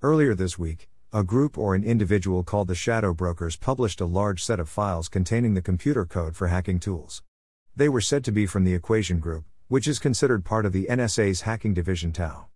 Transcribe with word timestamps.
Earlier 0.00 0.36
this 0.36 0.56
week, 0.56 0.88
a 1.12 1.24
group 1.24 1.58
or 1.58 1.74
an 1.74 1.82
individual 1.82 2.44
called 2.44 2.68
the 2.68 2.76
Shadow 2.76 3.12
Brokers 3.12 3.56
published 3.56 4.00
a 4.00 4.06
large 4.06 4.44
set 4.44 4.60
of 4.60 4.68
files 4.68 5.08
containing 5.08 5.54
the 5.54 5.60
computer 5.60 6.06
code 6.06 6.36
for 6.36 6.46
hacking 6.46 6.78
tools. 6.78 7.24
They 7.74 7.88
were 7.88 8.00
said 8.00 8.24
to 8.26 8.30
be 8.30 8.46
from 8.46 8.62
the 8.62 8.74
Equation 8.74 9.18
Group, 9.18 9.44
which 9.66 9.88
is 9.88 9.98
considered 9.98 10.44
part 10.44 10.64
of 10.64 10.72
the 10.72 10.86
NSA's 10.88 11.40
hacking 11.40 11.74
division 11.74 12.12
TAO. 12.12 12.46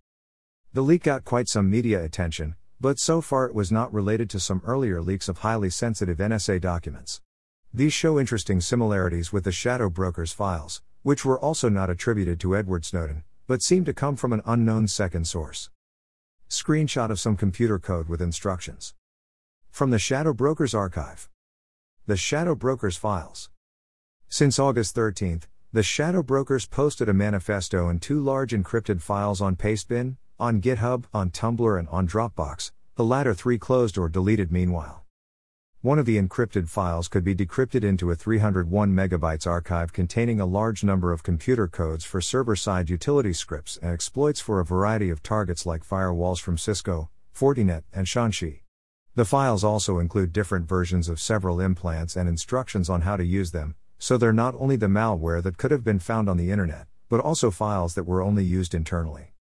The 0.71 0.83
leak 0.83 1.03
got 1.03 1.25
quite 1.25 1.49
some 1.49 1.69
media 1.69 2.01
attention, 2.01 2.55
but 2.79 2.97
so 2.97 3.19
far 3.19 3.45
it 3.45 3.53
was 3.53 3.73
not 3.73 3.93
related 3.93 4.29
to 4.29 4.39
some 4.39 4.61
earlier 4.63 5.01
leaks 5.01 5.27
of 5.27 5.39
highly 5.39 5.69
sensitive 5.69 6.19
NSA 6.19 6.61
documents. 6.61 7.19
These 7.73 7.91
show 7.91 8.17
interesting 8.17 8.61
similarities 8.61 9.33
with 9.33 9.43
the 9.43 9.51
Shadow 9.51 9.89
Brokers 9.89 10.31
files, 10.31 10.81
which 11.01 11.25
were 11.25 11.39
also 11.39 11.67
not 11.67 11.89
attributed 11.89 12.39
to 12.39 12.55
Edward 12.55 12.85
Snowden, 12.85 13.25
but 13.47 13.61
seem 13.61 13.83
to 13.83 13.93
come 13.93 14.15
from 14.15 14.31
an 14.31 14.41
unknown 14.45 14.87
second 14.87 15.27
source. 15.27 15.69
Screenshot 16.53 17.09
of 17.09 17.19
some 17.19 17.35
computer 17.35 17.79
code 17.79 18.07
with 18.07 18.21
instructions. 18.21 18.93
From 19.71 19.89
the 19.89 19.97
Shadow 19.97 20.33
Brokers 20.33 20.75
archive. 20.75 21.27
The 22.05 22.15
Shadow 22.15 22.53
Brokers 22.53 22.95
files. 22.95 23.49
Since 24.29 24.59
August 24.59 24.93
13, 24.93 25.41
the 25.71 25.81
Shadow 25.81 26.21
Brokers 26.21 26.67
posted 26.67 27.09
a 27.09 27.13
manifesto 27.13 27.89
and 27.89 27.99
two 27.99 28.19
large 28.19 28.51
encrypted 28.51 29.01
files 29.01 29.41
on 29.41 29.55
Pastebin, 29.55 30.17
on 30.39 30.61
GitHub, 30.61 31.05
on 31.11 31.31
Tumblr, 31.31 31.79
and 31.79 31.89
on 31.89 32.07
Dropbox, 32.07 32.71
the 32.97 33.03
latter 33.03 33.33
three 33.33 33.57
closed 33.57 33.97
or 33.97 34.07
deleted 34.07 34.51
meanwhile. 34.51 35.02
One 35.83 35.99
of 35.99 36.05
the 36.05 36.17
encrypted 36.17 36.69
files 36.69 37.09
could 37.09 37.25
be 37.25 37.35
decrypted 37.35 37.83
into 37.83 38.09
a 38.09 38.15
301 38.15 38.93
megabytes 38.93 39.45
archive 39.45 39.91
containing 39.91 40.39
a 40.39 40.45
large 40.45 40.81
number 40.81 41.11
of 41.11 41.23
computer 41.23 41.67
codes 41.67 42.05
for 42.05 42.21
server-side 42.21 42.89
utility 42.89 43.33
scripts 43.33 43.75
and 43.81 43.91
exploits 43.91 44.39
for 44.39 44.61
a 44.61 44.65
variety 44.65 45.09
of 45.09 45.21
targets 45.21 45.65
like 45.65 45.85
firewalls 45.85 46.39
from 46.39 46.57
Cisco, 46.57 47.09
Fortinet, 47.35 47.83
and 47.91 48.07
Shaanxi. 48.07 48.61
The 49.15 49.25
files 49.25 49.65
also 49.65 49.99
include 49.99 50.31
different 50.31 50.69
versions 50.69 51.09
of 51.09 51.19
several 51.19 51.59
implants 51.59 52.15
and 52.15 52.29
instructions 52.29 52.89
on 52.89 53.01
how 53.01 53.17
to 53.17 53.25
use 53.25 53.51
them, 53.51 53.75
so 53.99 54.15
they're 54.15 54.31
not 54.31 54.55
only 54.57 54.77
the 54.77 54.87
malware 54.87 55.43
that 55.43 55.57
could 55.57 55.71
have 55.71 55.83
been 55.83 55.99
found 55.99 56.29
on 56.29 56.37
the 56.37 56.49
internet, 56.49 56.87
but 57.09 57.19
also 57.19 57.51
files 57.51 57.93
that 57.95 58.05
were 58.05 58.21
only 58.21 58.45
used 58.45 58.73
internally. 58.73 59.33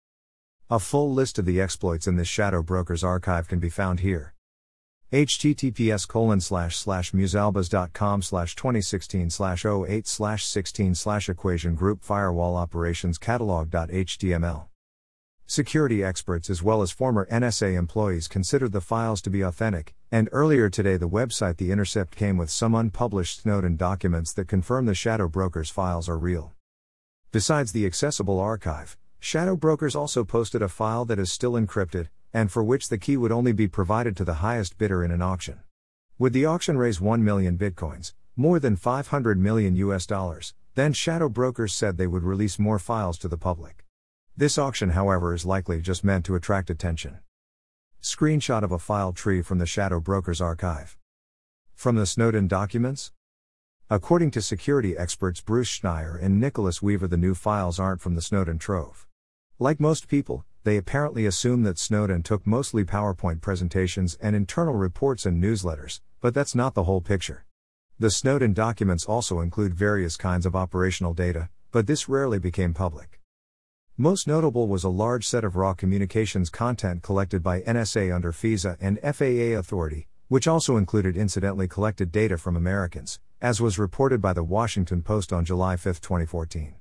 A 0.71 0.79
full 0.79 1.13
list 1.13 1.37
of 1.37 1.45
the 1.45 1.61
exploits 1.61 2.07
in 2.07 2.15
this 2.15 2.27
Shadow 2.27 2.63
Brokers 2.63 3.03
archive 3.03 3.47
can 3.47 3.59
be 3.59 3.69
found 3.69 3.99
here 3.99 4.33
https 5.11 6.07
colon 6.07 6.39
slash 6.39 6.77
slash 6.77 7.11
musalbas.com 7.11 8.21
slash 8.21 8.55
2016 8.55 9.29
slash 9.29 9.65
08 9.65 10.07
slash 10.07 10.45
16 10.45 10.95
slash 10.95 11.27
equation 11.27 11.75
group 11.75 12.01
firewall 12.01 12.55
operations 12.55 13.17
catalog.html. 13.17 14.67
Security 15.45 16.01
experts 16.01 16.49
as 16.49 16.63
well 16.63 16.81
as 16.81 16.91
former 16.91 17.27
NSA 17.29 17.75
employees 17.75 18.29
considered 18.29 18.71
the 18.71 18.79
files 18.79 19.21
to 19.21 19.29
be 19.29 19.41
authentic, 19.41 19.93
and 20.09 20.29
earlier 20.31 20.69
today 20.69 20.95
the 20.95 21.09
website 21.09 21.57
The 21.57 21.73
Intercept 21.73 22.15
came 22.15 22.37
with 22.37 22.49
some 22.49 22.73
unpublished 22.73 23.41
Snowden 23.41 23.75
documents 23.75 24.31
that 24.31 24.47
confirm 24.47 24.85
the 24.85 24.95
Shadow 24.95 25.27
Brokers 25.27 25.69
files 25.69 26.07
are 26.07 26.17
real. 26.17 26.53
Besides 27.33 27.73
the 27.73 27.85
accessible 27.85 28.39
archive, 28.39 28.97
Shadow 29.19 29.57
Brokers 29.57 29.93
also 29.93 30.23
posted 30.23 30.61
a 30.61 30.69
file 30.69 31.03
that 31.03 31.19
is 31.19 31.29
still 31.29 31.53
encrypted, 31.53 32.07
and 32.33 32.51
for 32.51 32.63
which 32.63 32.89
the 32.89 32.97
key 32.97 33.17
would 33.17 33.31
only 33.31 33.51
be 33.51 33.67
provided 33.67 34.15
to 34.17 34.23
the 34.23 34.35
highest 34.35 34.77
bidder 34.77 35.03
in 35.03 35.11
an 35.11 35.21
auction. 35.21 35.59
Would 36.17 36.33
the 36.33 36.45
auction 36.45 36.77
raise 36.77 37.01
1 37.01 37.23
million 37.23 37.57
bitcoins, 37.57 38.13
more 38.35 38.59
than 38.59 38.75
500 38.75 39.39
million 39.39 39.75
US 39.75 40.05
dollars, 40.05 40.53
then 40.75 40.93
shadow 40.93 41.27
brokers 41.27 41.73
said 41.73 41.97
they 41.97 42.07
would 42.07 42.23
release 42.23 42.57
more 42.57 42.79
files 42.79 43.17
to 43.19 43.27
the 43.27 43.37
public. 43.37 43.85
This 44.37 44.57
auction, 44.57 44.91
however, 44.91 45.33
is 45.33 45.45
likely 45.45 45.81
just 45.81 46.03
meant 46.03 46.25
to 46.25 46.35
attract 46.35 46.69
attention. 46.69 47.19
Screenshot 48.01 48.63
of 48.63 48.71
a 48.71 48.79
file 48.79 49.11
tree 49.11 49.41
from 49.41 49.59
the 49.59 49.65
Shadow 49.65 49.99
Brokers 49.99 50.39
archive. 50.41 50.97
From 51.75 51.97
the 51.97 52.05
Snowden 52.05 52.47
documents? 52.47 53.11
According 53.89 54.31
to 54.31 54.41
security 54.41 54.97
experts 54.97 55.41
Bruce 55.41 55.67
Schneier 55.67 56.17
and 56.19 56.39
Nicholas 56.39 56.81
Weaver, 56.81 57.07
the 57.07 57.17
new 57.17 57.35
files 57.35 57.79
aren't 57.79 58.01
from 58.01 58.15
the 58.15 58.21
Snowden 58.21 58.57
trove. 58.57 59.05
Like 59.61 59.79
most 59.79 60.07
people, 60.07 60.43
they 60.63 60.75
apparently 60.75 61.27
assume 61.27 61.61
that 61.65 61.77
Snowden 61.77 62.23
took 62.23 62.47
mostly 62.47 62.83
PowerPoint 62.83 63.41
presentations 63.41 64.17
and 64.19 64.35
internal 64.35 64.73
reports 64.73 65.23
and 65.27 65.39
newsletters, 65.39 66.01
but 66.19 66.33
that's 66.33 66.55
not 66.55 66.73
the 66.73 66.85
whole 66.85 66.99
picture. 66.99 67.45
The 67.99 68.09
Snowden 68.09 68.53
documents 68.53 69.05
also 69.05 69.39
include 69.39 69.75
various 69.75 70.17
kinds 70.17 70.47
of 70.47 70.55
operational 70.55 71.13
data, 71.13 71.49
but 71.71 71.85
this 71.85 72.09
rarely 72.09 72.39
became 72.39 72.73
public. 72.73 73.19
Most 73.97 74.27
notable 74.27 74.67
was 74.67 74.83
a 74.83 74.89
large 74.89 75.27
set 75.27 75.43
of 75.43 75.55
raw 75.55 75.75
communications 75.75 76.49
content 76.49 77.03
collected 77.03 77.43
by 77.43 77.61
NSA 77.61 78.11
under 78.11 78.31
FISA 78.31 78.77
and 78.81 78.97
FAA 79.03 79.59
authority, 79.59 80.07
which 80.27 80.47
also 80.47 80.75
included 80.75 81.15
incidentally 81.15 81.67
collected 81.67 82.11
data 82.11 82.39
from 82.39 82.55
Americans, 82.55 83.19
as 83.39 83.61
was 83.61 83.77
reported 83.77 84.23
by 84.23 84.33
the 84.33 84.43
Washington 84.43 85.03
Post 85.03 85.31
on 85.31 85.45
July 85.45 85.75
5, 85.75 86.01
2014. 86.01 86.80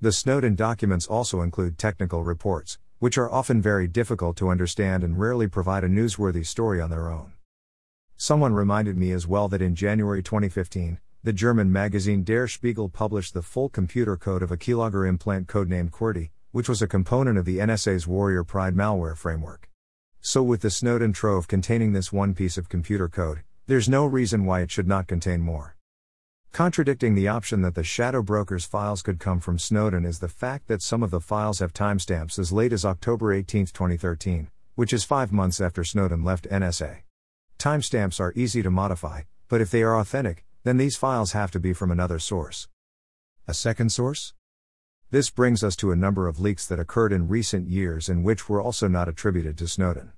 The 0.00 0.12
Snowden 0.12 0.54
documents 0.54 1.08
also 1.08 1.42
include 1.42 1.76
technical 1.76 2.22
reports, 2.22 2.78
which 3.00 3.18
are 3.18 3.28
often 3.28 3.60
very 3.60 3.88
difficult 3.88 4.36
to 4.36 4.48
understand 4.48 5.02
and 5.02 5.18
rarely 5.18 5.48
provide 5.48 5.82
a 5.82 5.88
newsworthy 5.88 6.46
story 6.46 6.80
on 6.80 6.88
their 6.88 7.10
own. 7.10 7.32
Someone 8.16 8.52
reminded 8.52 8.96
me 8.96 9.10
as 9.10 9.26
well 9.26 9.48
that 9.48 9.60
in 9.60 9.74
January 9.74 10.22
2015, 10.22 11.00
the 11.24 11.32
German 11.32 11.72
magazine 11.72 12.22
Der 12.22 12.46
Spiegel 12.46 12.88
published 12.88 13.34
the 13.34 13.42
full 13.42 13.68
computer 13.68 14.16
code 14.16 14.40
of 14.40 14.52
a 14.52 14.56
keylogger 14.56 15.08
implant 15.08 15.48
codenamed 15.48 15.90
QWERTY, 15.90 16.30
which 16.52 16.68
was 16.68 16.80
a 16.80 16.86
component 16.86 17.36
of 17.36 17.44
the 17.44 17.58
NSA's 17.58 18.06
Warrior 18.06 18.44
Pride 18.44 18.76
malware 18.76 19.16
framework. 19.16 19.68
So, 20.20 20.44
with 20.44 20.60
the 20.60 20.70
Snowden 20.70 21.12
trove 21.12 21.48
containing 21.48 21.92
this 21.92 22.12
one 22.12 22.34
piece 22.34 22.56
of 22.56 22.68
computer 22.68 23.08
code, 23.08 23.42
there's 23.66 23.88
no 23.88 24.06
reason 24.06 24.44
why 24.44 24.60
it 24.60 24.70
should 24.70 24.86
not 24.86 25.08
contain 25.08 25.40
more. 25.40 25.74
Contradicting 26.52 27.14
the 27.14 27.28
option 27.28 27.62
that 27.62 27.74
the 27.74 27.84
shadow 27.84 28.22
broker's 28.22 28.64
files 28.64 29.02
could 29.02 29.20
come 29.20 29.38
from 29.38 29.58
Snowden 29.58 30.04
is 30.04 30.18
the 30.18 30.28
fact 30.28 30.66
that 30.66 30.82
some 30.82 31.02
of 31.02 31.10
the 31.10 31.20
files 31.20 31.60
have 31.60 31.72
timestamps 31.72 32.38
as 32.38 32.50
late 32.50 32.72
as 32.72 32.84
October 32.84 33.32
18, 33.32 33.66
2013, 33.66 34.48
which 34.74 34.92
is 34.92 35.04
five 35.04 35.30
months 35.30 35.60
after 35.60 35.84
Snowden 35.84 36.24
left 36.24 36.48
NSA. 36.48 37.02
Timestamps 37.58 38.18
are 38.18 38.32
easy 38.34 38.62
to 38.62 38.70
modify, 38.70 39.22
but 39.48 39.60
if 39.60 39.70
they 39.70 39.82
are 39.82 39.98
authentic, 39.98 40.44
then 40.64 40.78
these 40.78 40.96
files 40.96 41.32
have 41.32 41.50
to 41.52 41.60
be 41.60 41.72
from 41.72 41.90
another 41.90 42.18
source. 42.18 42.66
A 43.46 43.54
second 43.54 43.92
source? 43.92 44.34
This 45.10 45.30
brings 45.30 45.62
us 45.62 45.76
to 45.76 45.92
a 45.92 45.96
number 45.96 46.28
of 46.28 46.40
leaks 46.40 46.66
that 46.66 46.80
occurred 46.80 47.12
in 47.12 47.28
recent 47.28 47.68
years 47.68 48.08
and 48.08 48.24
which 48.24 48.48
were 48.48 48.60
also 48.60 48.88
not 48.88 49.08
attributed 49.08 49.56
to 49.58 49.68
Snowden. 49.68 50.12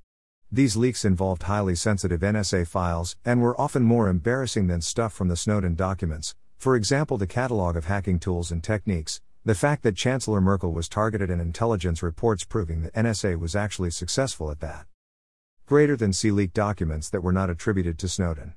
These 0.53 0.77
leaks 0.77 1.05
involved 1.05 1.45
highly 1.45 1.77
sensitive 1.77 2.23
NSA 2.23 2.67
files 2.67 3.15
and 3.25 3.41
were 3.41 3.61
often 3.61 3.85
more 3.85 4.09
embarrassing 4.09 4.67
than 4.67 4.81
stuff 4.81 5.13
from 5.13 5.29
the 5.29 5.37
Snowden 5.37 5.77
documents, 5.77 6.35
for 6.59 6.75
example, 6.75 7.17
the 7.17 7.29
catalog 7.29 7.77
of 7.77 7.85
hacking 7.85 8.19
tools 8.19 8.51
and 8.51 8.63
techniques, 8.63 9.21
the 9.45 9.55
fact 9.55 9.85
that 9.85 9.97
Chancellor 9.97 10.41
Merkel 10.41 10.73
was 10.73 10.89
targeted, 10.89 11.31
and 11.31 11.41
intelligence 11.41 12.03
reports 12.03 12.43
proving 12.45 12.83
that 12.83 12.95
NSA 12.95 13.39
was 13.39 13.55
actually 13.55 13.93
successful 13.93 14.51
at 14.51 14.59
that. 14.59 14.87
Greater 15.67 15.97
than 15.97 16.13
C 16.13 16.33
leaked 16.33 16.55
documents 16.55 17.09
that 17.11 17.23
were 17.23 17.33
not 17.33 17.49
attributed 17.49 17.97
to 18.01 18.09
Snowden. 18.09 18.55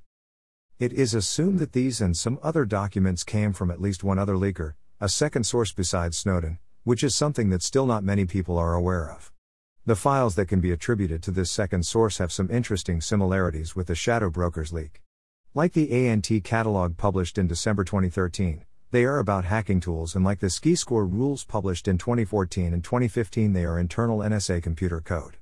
It 0.79 0.93
is 0.93 1.13
assumed 1.13 1.59
that 1.59 1.73
these 1.73 2.01
and 2.01 2.17
some 2.17 2.39
other 2.41 2.65
documents 2.65 3.23
came 3.23 3.53
from 3.53 3.69
at 3.69 3.79
least 3.79 4.03
one 4.03 4.17
other 4.17 4.35
leaker, 4.35 4.73
a 4.99 5.07
second 5.07 5.43
source 5.43 5.71
besides 5.71 6.17
Snowden, 6.17 6.57
which 6.83 7.03
is 7.03 7.13
something 7.13 7.51
that 7.51 7.61
still 7.61 7.85
not 7.85 8.03
many 8.03 8.25
people 8.25 8.57
are 8.57 8.73
aware 8.73 9.11
of. 9.11 9.32
The 9.85 9.97
files 9.97 10.35
that 10.35 10.45
can 10.45 10.61
be 10.61 10.71
attributed 10.71 11.21
to 11.23 11.31
this 11.31 11.51
second 11.51 11.85
source 11.85 12.17
have 12.19 12.31
some 12.31 12.49
interesting 12.49 13.01
similarities 13.01 13.75
with 13.75 13.87
the 13.87 13.95
Shadow 13.95 14.29
Brokers 14.29 14.71
leak. 14.71 15.01
Like 15.53 15.73
the 15.73 16.07
ANT 16.07 16.31
catalog 16.45 16.95
published 16.95 17.37
in 17.37 17.47
December 17.47 17.83
2013, 17.83 18.63
they 18.91 19.03
are 19.03 19.19
about 19.19 19.43
hacking 19.43 19.81
tools, 19.81 20.15
and 20.15 20.23
like 20.23 20.39
the 20.39 20.47
XKeyscore 20.47 21.11
rules 21.11 21.43
published 21.43 21.89
in 21.89 21.97
2014 21.97 22.73
and 22.73 22.81
2015, 22.81 23.51
they 23.51 23.65
are 23.65 23.77
internal 23.77 24.19
NSA 24.19 24.63
computer 24.63 25.01
code. 25.01 25.35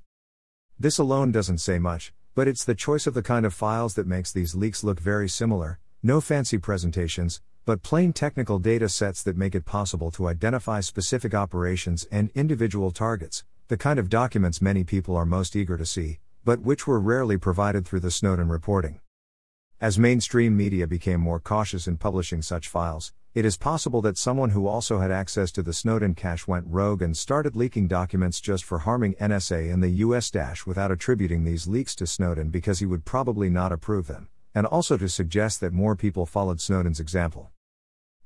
This 0.79 0.97
alone 0.97 1.31
doesn't 1.31 1.59
say 1.59 1.77
much, 1.77 2.11
but 2.33 2.47
it's 2.47 2.65
the 2.65 2.73
choice 2.73 3.05
of 3.05 3.13
the 3.13 3.21
kind 3.21 3.45
of 3.45 3.53
files 3.53 3.93
that 3.93 4.07
makes 4.07 4.31
these 4.31 4.55
leaks 4.55 4.83
look 4.83 4.99
very 4.99 5.29
similar 5.29 5.79
no 6.01 6.19
fancy 6.19 6.57
presentations, 6.57 7.41
but 7.63 7.83
plain 7.83 8.11
technical 8.11 8.57
data 8.57 8.89
sets 8.89 9.21
that 9.21 9.37
make 9.37 9.53
it 9.53 9.65
possible 9.65 10.09
to 10.09 10.27
identify 10.27 10.79
specific 10.79 11.35
operations 11.35 12.07
and 12.11 12.31
individual 12.33 12.89
targets, 12.89 13.43
the 13.71 13.77
kind 13.77 13.99
of 13.99 14.09
documents 14.09 14.61
many 14.61 14.83
people 14.83 15.15
are 15.15 15.25
most 15.25 15.55
eager 15.55 15.77
to 15.77 15.85
see, 15.85 16.19
but 16.43 16.59
which 16.59 16.85
were 16.85 16.99
rarely 16.99 17.37
provided 17.37 17.87
through 17.87 18.01
the 18.01 18.11
Snowden 18.11 18.49
reporting. 18.49 18.99
As 19.79 19.97
mainstream 19.97 20.57
media 20.57 20.85
became 20.85 21.21
more 21.21 21.39
cautious 21.39 21.87
in 21.87 21.95
publishing 21.95 22.41
such 22.41 22.67
files, 22.67 23.13
it 23.33 23.45
is 23.45 23.55
possible 23.55 24.01
that 24.01 24.17
someone 24.17 24.49
who 24.49 24.67
also 24.67 24.99
had 24.99 25.09
access 25.09 25.53
to 25.53 25.63
the 25.63 25.71
Snowden 25.71 26.15
cache 26.15 26.49
went 26.49 26.65
rogue 26.67 27.01
and 27.01 27.15
started 27.15 27.55
leaking 27.55 27.87
documents 27.87 28.41
just 28.41 28.65
for 28.65 28.79
harming 28.79 29.13
NSA 29.21 29.73
and 29.73 29.81
the 29.81 30.03
US 30.05 30.29
Dash 30.29 30.65
without 30.65 30.91
attributing 30.91 31.45
these 31.45 31.65
leaks 31.65 31.95
to 31.95 32.05
Snowden 32.05 32.49
because 32.49 32.79
he 32.79 32.85
would 32.85 33.05
probably 33.05 33.49
not 33.49 33.71
approve 33.71 34.07
them, 34.07 34.27
and 34.53 34.67
also 34.67 34.97
to 34.97 35.07
suggest 35.07 35.61
that 35.61 35.71
more 35.71 35.95
people 35.95 36.25
followed 36.25 36.59
Snowden's 36.59 36.99
example. 36.99 37.51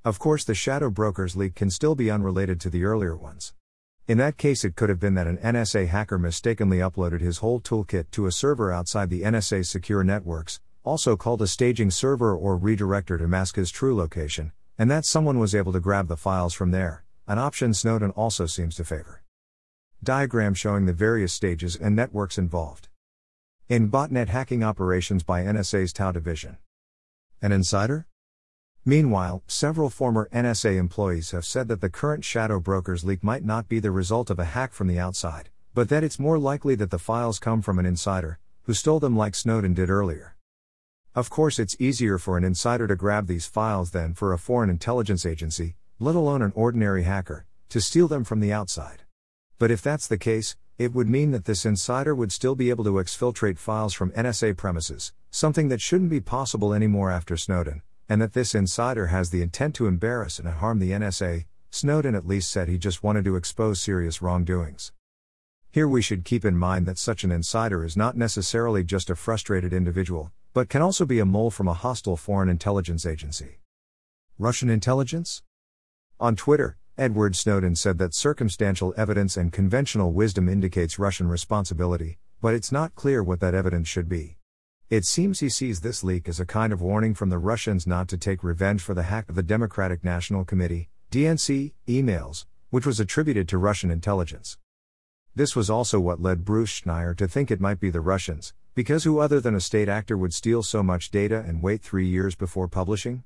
Of 0.04 0.18
course, 0.18 0.44
the 0.44 0.56
Shadow 0.56 0.90
Brokers 0.90 1.36
leak 1.36 1.54
can 1.54 1.70
still 1.70 1.94
be 1.94 2.10
unrelated 2.10 2.60
to 2.62 2.72
the 2.72 2.84
earlier 2.84 3.16
ones. 3.16 3.54
In 4.08 4.20
that 4.20 4.38
case, 4.38 4.64
it 4.64 4.76
could 4.76 4.90
have 4.90 5.00
been 5.00 5.16
that 5.16 5.26
an 5.26 5.38
NSA 5.38 5.88
hacker 5.88 6.20
mistakenly 6.20 6.78
uploaded 6.78 7.22
his 7.22 7.40
whole 7.40 7.60
toolkit 7.60 8.12
to 8.12 8.28
a 8.28 8.32
server 8.32 8.72
outside 8.72 9.10
the 9.10 9.24
NSA's 9.24 9.68
secure 9.68 10.04
networks, 10.04 10.60
also 10.84 11.18
called 11.18 11.42
a 11.42 11.48
staging 11.48 11.90
server 11.90 12.36
or 12.36 12.60
redirector 12.60 13.18
to 13.18 13.28
mask 13.28 13.56
his 13.56 13.72
true 13.72 13.96
location, 13.96 14.52
and 14.78 14.92
that 14.92 15.06
someone 15.06 15.40
was 15.40 15.56
able 15.56 15.74
to 15.74 15.80
grab 15.80 16.08
the 16.08 16.16
files 16.16 16.54
from 16.54 16.70
there, 16.70 17.04
an 17.28 17.40
option 17.40 17.74
Snowden 17.74 18.12
also 18.12 18.46
seems 18.46 18.76
to 18.76 18.84
favor. 18.84 19.24
Diagram 20.04 20.54
showing 20.54 20.86
the 20.86 20.94
various 20.94 21.34
stages 21.34 21.76
and 21.76 21.96
networks 21.96 22.38
involved. 22.38 22.90
In 23.70 23.90
botnet 23.90 24.28
hacking 24.28 24.64
operations 24.64 25.24
by 25.24 25.42
NSA's 25.42 25.92
TAO 25.92 26.12
division. 26.12 26.58
An 27.42 27.52
insider? 27.52 28.06
Meanwhile, 28.88 29.42
several 29.48 29.90
former 29.90 30.30
NSA 30.32 30.78
employees 30.78 31.32
have 31.32 31.44
said 31.44 31.68
that 31.70 31.82
the 31.82 31.90
current 31.90 32.24
Shadow 32.24 32.60
Brokers 32.60 33.04
leak 33.04 33.24
might 33.24 33.44
not 33.44 33.68
be 33.68 33.80
the 33.80 33.90
result 33.90 34.30
of 34.30 34.38
a 34.38 34.46
hack 34.46 34.74
from 34.74 34.86
the 34.86 35.00
outside, 35.00 35.50
but 35.74 35.90
that 35.90 36.04
it's 36.04 36.20
more 36.20 36.38
likely 36.38 36.76
that 36.76 36.92
the 36.92 37.00
files 37.00 37.40
come 37.40 37.64
from 37.64 37.80
an 37.80 37.88
insider, 37.88 38.38
who 38.66 38.76
stole 38.76 39.00
them 39.00 39.18
like 39.18 39.34
Snowden 39.34 39.74
did 39.74 39.90
earlier. 39.90 40.36
Of 41.16 41.32
course, 41.32 41.58
it's 41.58 41.76
easier 41.80 42.20
for 42.20 42.38
an 42.38 42.44
insider 42.44 42.86
to 42.86 42.96
grab 42.96 43.26
these 43.26 43.48
files 43.48 43.90
than 43.90 44.14
for 44.14 44.32
a 44.32 44.38
foreign 44.38 44.70
intelligence 44.70 45.26
agency, 45.26 45.78
let 45.98 46.14
alone 46.14 46.44
an 46.44 46.54
ordinary 46.54 47.06
hacker, 47.06 47.48
to 47.70 47.82
steal 47.82 48.08
them 48.08 48.24
from 48.24 48.40
the 48.40 48.54
outside. 48.54 49.02
But 49.58 49.72
if 49.72 49.82
that's 49.82 50.06
the 50.06 50.20
case, 50.20 50.58
it 50.78 50.94
would 50.94 51.10
mean 51.10 51.32
that 51.32 51.46
this 51.46 51.66
insider 51.66 52.14
would 52.14 52.32
still 52.32 52.54
be 52.54 52.70
able 52.70 52.84
to 52.84 52.92
exfiltrate 52.92 53.58
files 53.58 53.96
from 53.96 54.12
NSA 54.12 54.58
premises, 54.58 55.12
something 55.32 55.70
that 55.70 55.82
shouldn't 55.82 56.12
be 56.12 56.22
possible 56.22 56.72
anymore 56.72 57.10
after 57.10 57.36
Snowden, 57.36 57.82
and 58.08 58.22
that 58.22 58.34
this 58.34 58.54
insider 58.54 59.08
has 59.08 59.30
the 59.30 59.42
intent 59.42 59.76
to 59.76 59.88
embarrass 59.88 60.40
and 60.40 60.48
harm 60.48 60.80
the 60.80 60.92
NSA, 60.92 61.46
Snowden 61.70 62.16
at 62.16 62.28
least 62.28 62.52
said 62.52 62.68
he 62.68 62.78
just 62.78 63.04
wanted 63.04 63.26
to 63.26 63.36
expose 63.36 63.82
serious 63.82 64.22
wrongdoings. 64.22 64.92
Here 65.72 65.88
we 65.88 66.02
should 66.02 66.24
keep 66.24 66.46
in 66.46 66.58
mind 66.58 66.86
that 66.86 66.98
such 66.98 67.24
an 67.24 67.32
insider 67.32 67.84
is 67.84 67.98
not 67.98 68.16
necessarily 68.16 68.84
just 68.84 69.10
a 69.10 69.16
frustrated 69.16 69.74
individual, 69.74 70.32
but 70.54 70.70
can 70.70 70.82
also 70.82 71.06
be 71.06 71.20
a 71.20 71.26
mole 71.26 71.52
from 71.52 71.68
a 71.68 71.74
hostile 71.74 72.16
foreign 72.16 72.48
intelligence 72.48 73.06
agency. 73.06 73.60
Russian 74.40 74.70
intelligence? 74.70 75.44
On 76.18 76.36
Twitter, 76.36 76.78
Edward 76.98 77.36
Snowden 77.36 77.76
said 77.76 77.98
that 77.98 78.14
circumstantial 78.14 78.94
evidence 78.96 79.36
and 79.36 79.52
conventional 79.52 80.14
wisdom 80.14 80.48
indicates 80.48 80.98
Russian 80.98 81.28
responsibility, 81.28 82.20
but 82.40 82.54
it's 82.54 82.72
not 82.72 82.96
clear 82.96 83.22
what 83.22 83.42
that 83.42 83.54
evidence 83.54 83.90
should 83.90 84.08
be. 84.08 84.38
It 84.88 85.04
seems 85.04 85.40
he 85.40 85.50
sees 85.50 85.82
this 85.82 86.04
leak 86.04 86.30
as 86.30 86.40
a 86.40 86.46
kind 86.46 86.72
of 86.72 86.80
warning 86.80 87.16
from 87.16 87.30
the 87.30 87.40
Russians 87.40 87.88
not 87.88 88.08
to 88.10 88.20
take 88.20 88.44
revenge 88.44 88.84
for 88.84 88.94
the 88.94 89.02
hack 89.02 89.28
of 89.28 89.34
the 89.34 89.42
Democratic 89.42 90.04
National 90.04 90.46
Committee, 90.46 90.90
DNC, 91.10 91.74
emails, 91.88 92.46
which 92.70 92.86
was 92.86 93.00
attributed 93.00 93.48
to 93.48 93.58
Russian 93.58 93.90
intelligence. 93.90 94.60
This 95.34 95.56
was 95.56 95.72
also 95.72 96.00
what 96.00 96.22
led 96.22 96.46
Bruce 96.46 96.82
Schneier 96.82 97.18
to 97.18 97.28
think 97.28 97.50
it 97.50 97.60
might 97.60 97.80
be 97.80 97.90
the 97.90 98.00
Russians, 98.00 98.54
because 98.76 99.06
who 99.06 99.18
other 99.18 99.40
than 99.40 99.56
a 99.56 99.60
state 99.60 99.90
actor 99.90 100.16
would 100.16 100.36
steal 100.36 100.62
so 100.62 100.84
much 100.84 101.10
data 101.10 101.44
and 101.48 101.64
wait 101.64 101.82
three 101.82 102.06
years 102.06 102.36
before 102.36 102.68
publishing? 102.68 103.24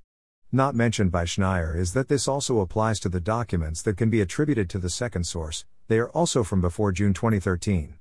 Not 0.53 0.75
mentioned 0.75 1.11
by 1.11 1.25
Schneier 1.25 1.75
is 1.75 1.91
that 1.91 2.07
this 2.07 2.25
also 2.25 2.61
applies 2.61 3.01
to 3.01 3.09
the 3.09 3.19
documents 3.19 3.81
that 3.81 3.97
can 3.97 4.09
be 4.09 4.21
attributed 4.21 4.69
to 4.69 4.77
the 4.77 4.89
second 4.89 5.25
source, 5.25 5.65
they 5.89 5.99
are 5.99 6.09
also 6.11 6.41
from 6.41 6.61
before 6.61 6.93
June 6.93 7.13
2013. 7.13 7.98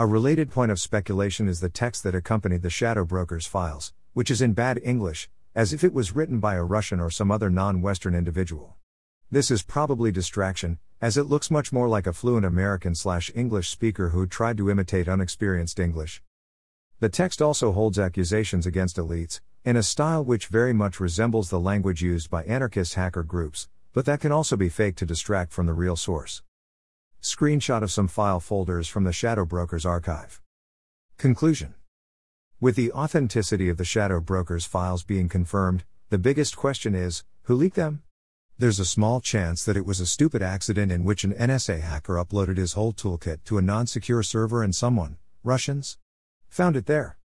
A 0.00 0.06
related 0.06 0.50
point 0.50 0.70
of 0.72 0.80
speculation 0.80 1.46
is 1.46 1.60
the 1.60 1.68
text 1.68 2.04
that 2.04 2.14
accompanied 2.14 2.62
the 2.62 2.70
Shadow 2.70 3.04
Brokers 3.04 3.44
files, 3.44 3.92
which 4.14 4.30
is 4.30 4.40
in 4.40 4.54
bad 4.54 4.80
English, 4.82 5.28
as 5.54 5.74
if 5.74 5.84
it 5.84 5.92
was 5.92 6.16
written 6.16 6.40
by 6.40 6.54
a 6.54 6.64
Russian 6.64 7.00
or 7.00 7.10
some 7.10 7.30
other 7.30 7.50
non 7.50 7.82
Western 7.82 8.14
individual. 8.14 8.76
This 9.30 9.50
is 9.50 9.62
probably 9.62 10.10
distraction, 10.10 10.78
as 11.02 11.18
it 11.18 11.24
looks 11.24 11.50
much 11.50 11.70
more 11.70 11.86
like 11.86 12.06
a 12.06 12.14
fluent 12.14 12.46
American 12.46 12.94
slash 12.94 13.30
English 13.34 13.68
speaker 13.68 14.08
who 14.08 14.26
tried 14.26 14.56
to 14.56 14.70
imitate 14.70 15.06
unexperienced 15.06 15.78
English. 15.78 16.22
The 17.00 17.10
text 17.10 17.42
also 17.42 17.72
holds 17.72 17.98
accusations 17.98 18.64
against 18.64 18.96
elites, 18.96 19.42
in 19.66 19.76
a 19.76 19.82
style 19.82 20.24
which 20.24 20.46
very 20.46 20.72
much 20.72 20.98
resembles 20.98 21.50
the 21.50 21.60
language 21.60 22.00
used 22.00 22.30
by 22.30 22.44
anarchist 22.44 22.94
hacker 22.94 23.22
groups, 23.22 23.68
but 23.92 24.06
that 24.06 24.20
can 24.20 24.32
also 24.32 24.56
be 24.56 24.70
faked 24.70 24.96
to 25.00 25.04
distract 25.04 25.52
from 25.52 25.66
the 25.66 25.74
real 25.74 25.94
source. 25.94 26.40
Screenshot 27.22 27.82
of 27.82 27.92
some 27.92 28.08
file 28.08 28.40
folders 28.40 28.88
from 28.88 29.04
the 29.04 29.12
Shadow 29.12 29.44
Brokers 29.44 29.84
archive. 29.84 30.40
Conclusion 31.18 31.74
With 32.60 32.76
the 32.76 32.90
authenticity 32.92 33.68
of 33.68 33.76
the 33.76 33.84
Shadow 33.84 34.20
Brokers 34.20 34.64
files 34.64 35.02
being 35.02 35.28
confirmed, 35.28 35.84
the 36.08 36.16
biggest 36.16 36.56
question 36.56 36.94
is 36.94 37.24
who 37.42 37.54
leaked 37.54 37.76
them? 37.76 38.02
There's 38.56 38.78
a 38.78 38.86
small 38.86 39.20
chance 39.20 39.66
that 39.66 39.76
it 39.76 39.84
was 39.84 40.00
a 40.00 40.06
stupid 40.06 40.40
accident 40.40 40.90
in 40.90 41.04
which 41.04 41.22
an 41.22 41.34
NSA 41.34 41.80
hacker 41.80 42.14
uploaded 42.14 42.56
his 42.56 42.72
whole 42.72 42.94
toolkit 42.94 43.44
to 43.44 43.58
a 43.58 43.62
non 43.62 43.86
secure 43.86 44.22
server 44.22 44.62
and 44.62 44.74
someone, 44.74 45.18
Russians, 45.44 45.98
found 46.48 46.74
it 46.74 46.86
there. 46.86 47.18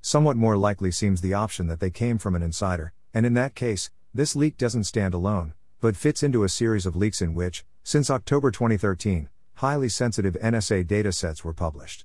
Somewhat 0.00 0.36
more 0.36 0.56
likely 0.56 0.92
seems 0.92 1.20
the 1.20 1.34
option 1.34 1.66
that 1.66 1.80
they 1.80 1.90
came 1.90 2.18
from 2.18 2.36
an 2.36 2.42
insider, 2.44 2.92
and 3.12 3.26
in 3.26 3.34
that 3.34 3.56
case, 3.56 3.90
this 4.14 4.36
leak 4.36 4.56
doesn't 4.56 4.84
stand 4.84 5.14
alone, 5.14 5.52
but 5.80 5.96
fits 5.96 6.22
into 6.22 6.44
a 6.44 6.48
series 6.48 6.86
of 6.86 6.94
leaks 6.94 7.20
in 7.20 7.34
which, 7.34 7.64
since 7.86 8.10
October 8.10 8.50
2013, 8.50 9.28
highly 9.54 9.88
sensitive 9.88 10.36
NSA 10.42 10.84
datasets 10.84 11.44
were 11.44 11.52
published. 11.52 12.04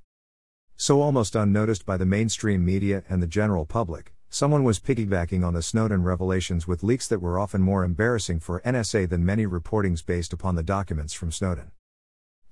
So, 0.75 1.01
almost 1.01 1.35
unnoticed 1.35 1.87
by 1.87 1.97
the 1.97 2.05
mainstream 2.05 2.63
media 2.63 3.01
and 3.09 3.19
the 3.19 3.25
general 3.25 3.65
public, 3.65 4.13
someone 4.29 4.63
was 4.63 4.79
piggybacking 4.79 5.43
on 5.43 5.55
the 5.55 5.63
Snowden 5.63 6.03
revelations 6.03 6.67
with 6.67 6.83
leaks 6.83 7.07
that 7.07 7.19
were 7.19 7.39
often 7.39 7.63
more 7.63 7.83
embarrassing 7.83 8.41
for 8.41 8.61
NSA 8.61 9.09
than 9.09 9.25
many 9.25 9.47
reportings 9.47 10.05
based 10.05 10.33
upon 10.33 10.53
the 10.53 10.61
documents 10.61 11.13
from 11.13 11.31
Snowden. 11.31 11.71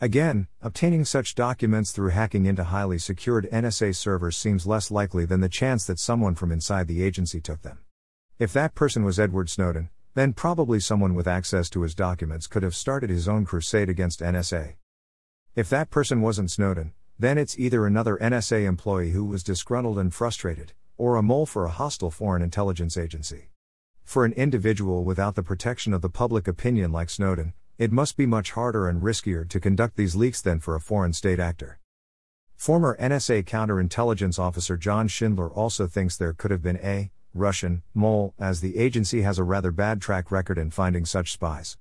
Again, 0.01 0.47
obtaining 0.59 1.05
such 1.05 1.35
documents 1.35 1.91
through 1.91 2.09
hacking 2.09 2.47
into 2.47 2.63
highly 2.63 2.97
secured 2.97 3.47
NSA 3.53 3.95
servers 3.95 4.37
seems 4.37 4.65
less 4.65 4.89
likely 4.89 5.25
than 5.25 5.41
the 5.41 5.49
chance 5.49 5.85
that 5.85 5.99
someone 5.99 6.33
from 6.33 6.51
inside 6.51 6.87
the 6.87 7.03
agency 7.03 7.39
took 7.39 7.61
them. 7.61 7.77
If 8.39 8.53
that 8.53 8.73
person 8.73 9.03
was 9.03 9.19
Edward 9.19 9.51
Snowden, 9.51 9.91
then 10.19 10.33
probably 10.33 10.81
someone 10.81 11.16
with 11.16 11.30
access 11.30 11.69
to 11.69 11.81
his 11.81 11.95
documents 11.95 12.45
could 12.45 12.62
have 12.62 12.75
started 12.75 13.10
his 13.10 13.25
own 13.25 13.45
crusade 13.45 13.88
against 13.88 14.19
NSA. 14.19 14.74
If 15.56 15.69
that 15.69 15.89
person 15.89 16.19
wasn't 16.19 16.51
Snowden, 16.51 16.92
then 17.18 17.38
it's 17.38 17.57
either 17.57 17.86
another 17.86 18.18
NSA 18.18 18.66
employee 18.66 19.12
who 19.12 19.24
was 19.24 19.44
disgruntled 19.44 19.98
and 19.98 20.13
frustrated, 20.13 20.74
or 20.98 21.16
a 21.16 21.24
mole 21.24 21.45
for 21.45 21.63
a 21.63 21.69
hostile 21.69 22.12
foreign 22.12 22.42
intelligence 22.42 22.98
agency. 22.98 23.51
For 24.04 24.25
an 24.25 24.33
individual 24.33 25.06
without 25.06 25.36
the 25.36 25.42
protection 25.42 25.94
of 25.94 26.01
the 26.01 26.10
public 26.10 26.50
opinion 26.50 26.92
like 26.92 27.10
Snowden, 27.10 27.54
it 27.77 27.94
must 27.94 28.18
be 28.18 28.25
much 28.25 28.51
harder 28.51 28.89
and 28.89 29.01
riskier 29.01 29.48
to 29.48 29.60
conduct 29.62 29.95
these 29.95 30.18
leaks 30.18 30.42
than 30.42 30.60
for 30.60 30.75
a 30.75 30.81
foreign 30.81 31.13
state 31.13 31.39
actor. 31.39 31.80
Former 32.57 32.98
NSA 33.00 33.45
counterintelligence 33.45 34.38
officer 34.38 34.75
John 34.75 35.07
Schindler 35.07 35.50
also 35.50 35.88
thinks 35.88 36.18
there 36.18 36.33
could 36.33 36.52
have 36.52 36.61
been 36.61 36.80
a 36.83 37.09
Russian, 37.33 37.83
mole, 37.94 38.33
as 38.40 38.62
the 38.62 38.78
agency 38.78 39.21
has 39.21 39.38
a 39.38 39.44
rather 39.44 39.71
bad 39.71 40.02
track 40.02 40.31
record 40.31 40.57
in 40.57 40.71
finding 40.71 41.06
such 41.06 41.31
spies. 41.31 41.78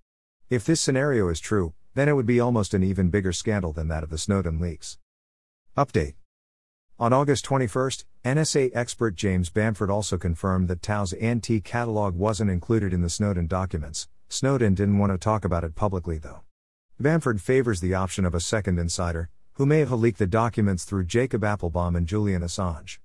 If 0.50 0.64
this 0.64 0.80
scenario 0.80 1.28
is 1.28 1.40
true, 1.40 1.74
then 1.94 2.08
it 2.08 2.14
would 2.14 2.26
be 2.26 2.40
almost 2.40 2.74
an 2.74 2.82
even 2.82 3.08
bigger 3.08 3.32
scandal 3.32 3.72
than 3.72 3.88
that 3.88 4.02
of 4.02 4.10
the 4.10 4.18
Snowden 4.18 4.60
leaks. 4.60 4.98
Update 5.76 6.14
On 6.98 7.12
August 7.12 7.44
21, 7.44 7.90
NSA 8.24 8.70
expert 8.74 9.14
James 9.14 9.50
Bamford 9.50 9.90
also 9.90 10.18
confirmed 10.18 10.68
that 10.68 10.82
TAO's 10.82 11.12
ANT 11.14 11.48
catalog 11.64 12.14
wasn't 12.14 12.50
included 12.50 12.92
in 12.92 13.00
the 13.00 13.10
Snowden 13.10 13.46
documents. 13.46 14.08
Snowden 14.28 14.74
didn't 14.74 14.98
want 14.98 15.12
to 15.12 15.18
talk 15.18 15.44
about 15.44 15.64
it 15.64 15.74
publicly 15.74 16.18
though. 16.18 16.42
Bamford 17.00 17.40
favors 17.40 17.80
the 17.80 17.94
option 17.94 18.24
of 18.24 18.34
a 18.34 18.40
second 18.40 18.78
insider, 18.78 19.30
who 19.54 19.66
may 19.66 19.78
have 19.80 19.92
leaked 19.92 20.18
the 20.18 20.26
documents 20.26 20.84
through 20.84 21.04
Jacob 21.04 21.42
Appelbaum 21.42 21.96
and 21.96 22.06
Julian 22.06 22.42
Assange. 22.42 22.98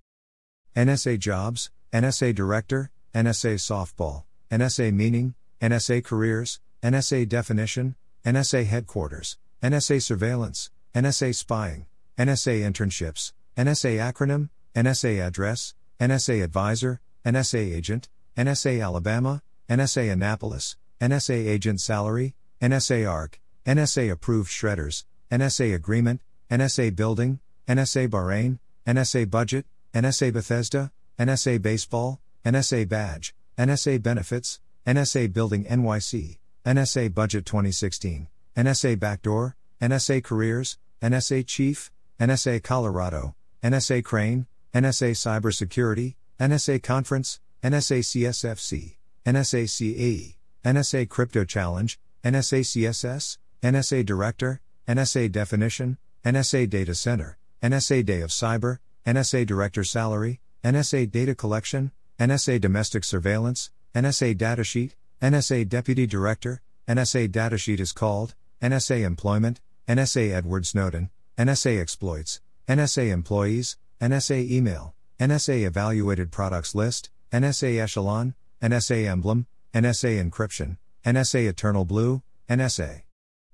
NSA 0.76 1.20
jobs, 1.20 1.72
NSA 1.94 2.34
Director, 2.34 2.90
NSA 3.14 3.56
Softball, 3.56 4.24
NSA 4.50 4.92
Meaning, 4.92 5.36
NSA 5.62 6.04
Careers, 6.04 6.60
NSA 6.82 7.30
Definition, 7.30 7.96
NSA 8.26 8.66
Headquarters, 8.66 9.38
NSA 9.62 10.02
Surveillance, 10.02 10.72
NSA 10.96 11.36
Spying, 11.36 11.86
NSA 12.18 12.62
Internships, 12.62 13.34
NSA 13.56 14.12
Acronym, 14.12 14.50
NSA 14.76 15.24
Address, 15.24 15.76
NSA 16.00 16.44
Advisor, 16.44 17.00
NSA 17.24 17.76
Agent, 17.76 18.10
NSA 18.36 18.84
Alabama, 18.84 19.44
NSA 19.70 20.12
Annapolis, 20.12 20.76
NSA 21.00 21.48
Agent 21.48 21.80
Salary, 21.80 22.36
NSA 22.60 23.08
ARC, 23.08 23.40
NSA 23.68 24.12
Approved 24.12 24.50
Shredders, 24.50 25.06
NSA 25.32 25.76
Agreement, 25.76 26.22
NSA 26.50 26.96
Building, 26.96 27.40
NSA 27.68 28.08
Bahrain, 28.08 28.58
NSA 28.88 29.30
Budget, 29.30 29.68
NSA 29.94 30.34
Bethesda, 30.34 30.92
NSA 31.24 31.62
Baseball, 31.62 32.20
NSA 32.46 32.90
Badge, 32.90 33.34
NSA 33.58 34.04
Benefits, 34.04 34.60
NSA 34.86 35.32
Building 35.32 35.64
NYC, 35.64 36.40
NSA 36.66 37.14
Budget 37.14 37.46
2016, 37.46 38.28
NSA 38.58 39.00
Backdoor, 39.00 39.56
NSA 39.82 40.22
Careers, 40.22 40.78
NSA 41.02 41.48
Chief, 41.48 41.90
NSA 42.20 42.62
Colorado, 42.62 43.36
NSA 43.64 44.04
Crane, 44.04 44.48
NSA 44.74 45.12
Cybersecurity, 45.12 46.16
NSA 46.42 46.84
Conference, 46.84 47.40
NSA 47.64 48.00
CSFC, 48.00 48.98
NSA 49.26 49.64
CAE, 49.64 50.36
NSA 50.66 51.08
Crypto 51.08 51.46
Challenge, 51.46 51.98
NSA 52.26 52.60
CSS, 52.66 53.38
NSA 53.62 54.06
Director, 54.06 54.60
NSA 54.90 55.32
Definition, 55.32 55.98
NSA 56.26 56.70
Data 56.70 56.94
Center, 56.94 57.38
NSA 57.62 58.04
Day 58.06 58.20
of 58.20 58.30
Cyber, 58.30 58.80
NSA 59.06 59.46
Director 59.46 59.86
Salary, 59.86 60.42
NSA 60.64 61.12
Data 61.12 61.36
Collection, 61.36 61.92
NSA 62.20 62.62
Domestic 62.62 63.04
Surveillance, 63.04 63.70
NSA 63.94 64.38
Datasheet, 64.38 64.92
NSA 65.22 65.68
Deputy 65.68 66.08
Director, 66.08 66.62
NSA 66.88 67.30
Datasheet 67.30 67.80
is 67.82 67.92
called, 67.92 68.34
NSA 68.62 69.04
Employment, 69.04 69.60
NSA 69.88 70.32
Edward 70.32 70.66
Snowden, 70.66 71.10
NSA 71.38 71.82
Exploits, 71.82 72.40
NSA 72.68 73.12
Employees, 73.12 73.78
NSA 74.00 74.50
Email, 74.50 74.96
NSA 75.20 75.66
Evaluated 75.66 76.32
Products 76.32 76.74
List, 76.74 77.10
NSA 77.32 77.82
Echelon, 77.82 78.34
NSA 78.62 79.06
Emblem, 79.06 79.48
NSA 79.74 80.30
Encryption, 80.30 80.78
NSA 81.06 81.50
Eternal 81.50 81.84
Blue, 81.84 82.24
NSA 82.50 83.02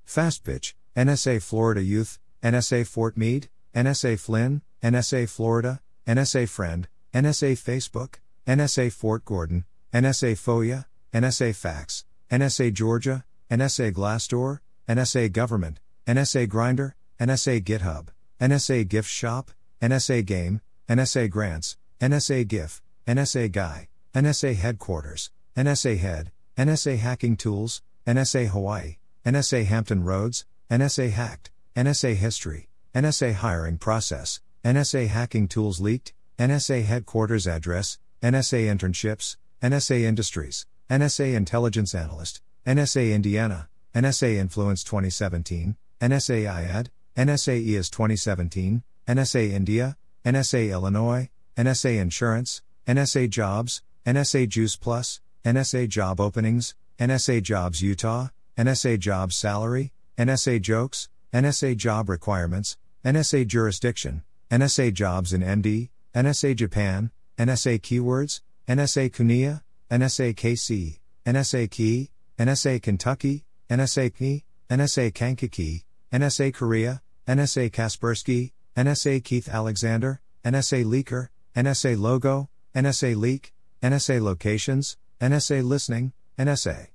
fast 0.05 0.43
pitch, 0.43 0.75
NSA 0.95 1.41
Florida 1.41 1.83
Youth, 1.83 2.19
NSA 2.43 2.85
Fort 2.87 3.15
Meade, 3.15 3.47
NSA 3.75 4.19
Flynn, 4.19 4.61
NSA 4.83 5.29
Florida, 5.29 5.81
NSA 6.07 6.49
Friend, 6.49 6.87
NSA 7.13 7.53
Facebook, 7.57 8.15
NSA 8.47 8.91
Fort 8.91 9.25
Gordon, 9.25 9.65
NSA 9.91 10.33
FOIA, 10.33 10.85
NSA 11.11 11.55
Fax, 11.55 12.05
NSA 12.31 12.71
Georgia, 12.71 13.25
NSA 13.49 13.91
Glassdoor, 13.91 14.59
NSA 14.87 15.31
Government, 15.31 15.79
NSA 16.05 16.47
Grinder, 16.47 16.95
NSA 17.19 17.63
GitHub, 17.63 18.09
NSA 18.39 18.87
Gift 18.87 19.09
Shop, 19.09 19.49
NSA 19.81 20.23
Game, 20.23 20.61
NSA 20.87 21.29
Grants, 21.31 21.77
NSA 21.99 22.47
GIF, 22.47 22.81
NSA 23.07 23.51
Guy, 23.51 23.87
NSA 24.13 24.55
Headquarters, 24.55 25.31
NSA 25.57 25.97
Head, 25.97 26.31
NSA 26.57 26.97
Hacking 26.99 27.37
Tools, 27.37 27.81
NSA 28.05 28.47
Hawaii, 28.49 28.97
NSA 29.25 29.65
Hampton 29.65 30.03
Roads, 30.03 30.45
NSA 30.69 31.09
Hacked, 31.11 31.49
NSA 31.75 32.15
History, 32.15 32.69
NSA 32.93 33.33
Hiring 33.33 33.79
Process, 33.79 34.41
NSA 34.63 35.07
Hacking 35.07 35.47
Tools 35.47 35.79
Leaked, 35.79 36.13
NSA 36.39 36.85
Headquarters 36.85 37.45
Address, 37.45 37.97
NSA 38.23 38.73
Internships, 38.73 39.35
NSA 39.61 40.03
Industries, 40.03 40.65
NSA 40.89 41.33
Intelligence 41.33 41.93
Analyst, 41.93 42.41
NSA 42.65 43.13
Indiana, 43.13 43.67
NSA 43.93 44.37
Influence 44.37 44.81
2017, 44.85 45.75
NSA 45.99 46.45
IAD, 46.45 46.87
NSA 47.17 47.59
EAS 47.59 47.89
2017, 47.89 48.83
NSA 49.05 49.51
India, 49.51 49.97
NSA 50.25 50.71
Illinois, 50.71 51.29
NSA 51.57 51.99
Insurance, 51.99 52.61
NSA 52.87 53.29
Jobs, 53.29 53.81
NSA 54.05 54.47
Juice 54.47 54.77
Plus, 54.77 55.19
NSA 55.43 55.89
Job 55.89 56.21
Openings, 56.21 56.73
NSA 56.99 57.43
Jobs 57.43 57.81
Utah, 57.81 58.29
NSA 58.57 58.97
Jobs 58.97 59.35
Salary, 59.35 59.91
NSA 60.17 60.61
Jokes, 60.61 61.09
NSA 61.33 61.75
Job 61.75 62.07
Requirements, 62.07 62.77
NSA 63.03 63.45
Jurisdiction, 63.45 64.23
NSA 64.49 64.93
Jobs 64.93 65.33
in 65.33 65.41
MD, 65.41 65.89
NSA 66.15 66.55
Japan, 66.55 67.11
NSA 67.37 67.79
Keywords, 67.81 68.41
NSA 68.67 69.11
Kunia, 69.11 69.61
NSA 69.91 70.35
KC, 70.35 70.99
NSA 71.25 71.69
Key, 71.69 72.11
NSA 72.37 72.81
Kentucky, 72.81 73.45
NSA 73.69 74.15
Key, 74.15 74.43
NSA 74.69 75.13
Kankakee, 75.13 75.83
NSA 76.11 76.53
Korea, 76.53 77.01
NSA 77.27 77.71
Kaspersky, 77.71 78.51
NSA 78.75 79.23
Keith 79.23 79.47
Alexander, 79.47 80.21
NSA 80.43 80.85
Leaker, 80.85 81.29
NSA 81.55 81.99
Logo, 81.99 82.49
NSA 82.75 83.15
Leak, 83.15 83.53
NSA 83.83 84.21
Locations, 84.21 84.97
NSA 85.21 85.63
Listening, 85.63 86.13
NSA 86.37 86.87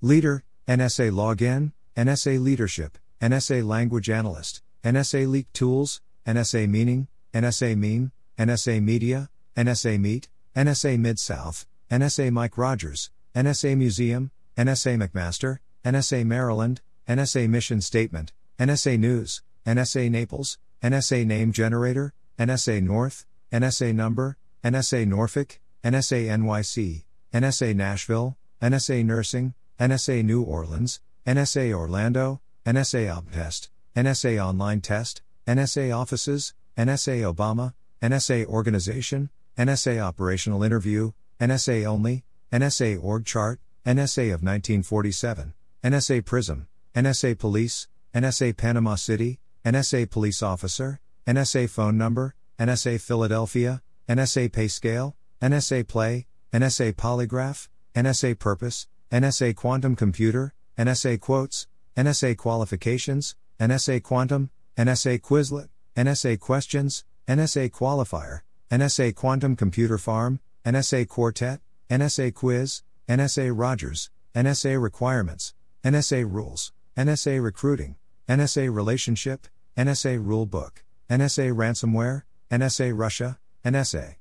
Leader, 0.00 0.44
NSA 0.66 1.10
Login, 1.10 1.72
NSA 1.96 2.40
Leadership, 2.40 2.96
NSA 3.20 3.66
Language 3.66 4.08
Analyst, 4.08 4.62
NSA 4.82 5.28
Leak 5.28 5.52
Tools, 5.52 6.00
NSA 6.26 6.68
Meaning, 6.68 7.08
NSA 7.32 7.76
Meme, 7.76 8.12
NSA 8.38 8.82
Media, 8.82 9.30
NSA 9.56 10.00
Meet, 10.00 10.28
NSA 10.56 10.98
Mid 10.98 11.18
South, 11.18 11.66
NSA 11.90 12.32
Mike 12.32 12.58
Rogers, 12.58 13.10
NSA 13.34 13.76
Museum, 13.76 14.30
NSA 14.56 15.00
McMaster, 15.00 15.58
NSA 15.84 16.24
Maryland, 16.24 16.80
NSA 17.08 17.48
Mission 17.48 17.80
Statement, 17.80 18.32
NSA 18.58 18.98
News, 18.98 19.42
NSA 19.66 20.10
Naples, 20.10 20.58
NSA 20.82 21.26
Name 21.26 21.52
Generator, 21.52 22.12
NSA 22.38 22.82
North, 22.82 23.26
NSA 23.52 23.94
Number, 23.94 24.36
NSA 24.64 25.06
Norfolk, 25.06 25.60
NSA 25.84 26.26
NYC, 26.26 27.04
NSA 27.32 27.74
Nashville, 27.74 28.36
NSA 28.62 29.04
Nursing, 29.04 29.54
NSA 29.78 30.24
New 30.24 30.42
Orleans, 30.42 31.00
NSA 31.26 31.72
Orlando, 31.72 32.40
NSA 32.66 33.22
OpTest, 33.22 33.68
NSA 33.94 34.44
Online 34.44 34.80
Test, 34.80 35.22
NSA 35.46 35.96
Offices, 35.96 36.54
NSA 36.78 37.32
Obama, 37.34 37.74
NSA 38.04 38.44
Organization, 38.44 39.30
NSA 39.56 39.98
Operational 39.98 40.62
Interview, 40.62 41.12
NSA 41.40 41.86
Only, 41.86 42.22
NSA 42.52 43.02
Org 43.02 43.24
Chart, 43.24 43.58
NSA 43.86 44.24
of 44.24 44.42
1947, 44.42 45.54
NSA 45.82 46.22
Prism, 46.22 46.68
NSA 46.94 47.38
Police, 47.38 47.88
NSA 48.14 48.58
Panama 48.58 48.96
City, 48.96 49.40
NSA 49.64 50.10
Police 50.10 50.42
Officer, 50.42 51.00
NSA 51.26 51.70
Phone 51.70 51.96
Number, 51.96 52.34
NSA 52.58 53.00
Philadelphia, 53.00 53.80
NSA 54.06 54.52
Pay 54.52 54.68
Scale, 54.68 55.16
NSA 55.40 55.88
Play, 55.88 56.26
NSA 56.52 56.92
Polygraph, 56.92 57.68
NSA 57.94 58.38
Purpose, 58.38 58.86
NSA 59.10 59.56
Quantum 59.56 59.96
Computer, 59.96 60.52
NSA 60.78 61.18
Quotes, 61.20 61.68
NSA 61.96 62.36
Qualifications, 62.36 63.34
NSA 63.58 64.02
Quantum, 64.02 64.50
NSA 64.76 65.22
Quizlet, 65.22 65.70
NSA 65.96 66.38
Questions, 66.38 67.02
NSA 67.26 67.70
Qualifier, 67.70 68.40
NSA 68.70 69.14
Quantum 69.14 69.56
Computer 69.56 69.96
Farm, 69.96 70.40
NSA 70.66 71.08
Quartet, 71.08 71.60
NSA 71.88 72.34
Quiz, 72.34 72.82
NSA 73.08 73.50
Rogers, 73.54 74.10
NSA 74.34 74.82
Requirements, 74.82 75.54
NSA 75.82 76.30
Rules, 76.30 76.72
NSA 76.98 77.42
Recruiting, 77.42 77.96
NSA 78.28 78.74
Relationship, 78.74 79.46
NSA 79.76 80.22
Rulebook, 80.22 80.82
NSA 81.08 81.54
Ransomware, 81.54 82.24
NSA 82.50 82.92
Russia, 82.94 83.38
NSA 83.64 84.16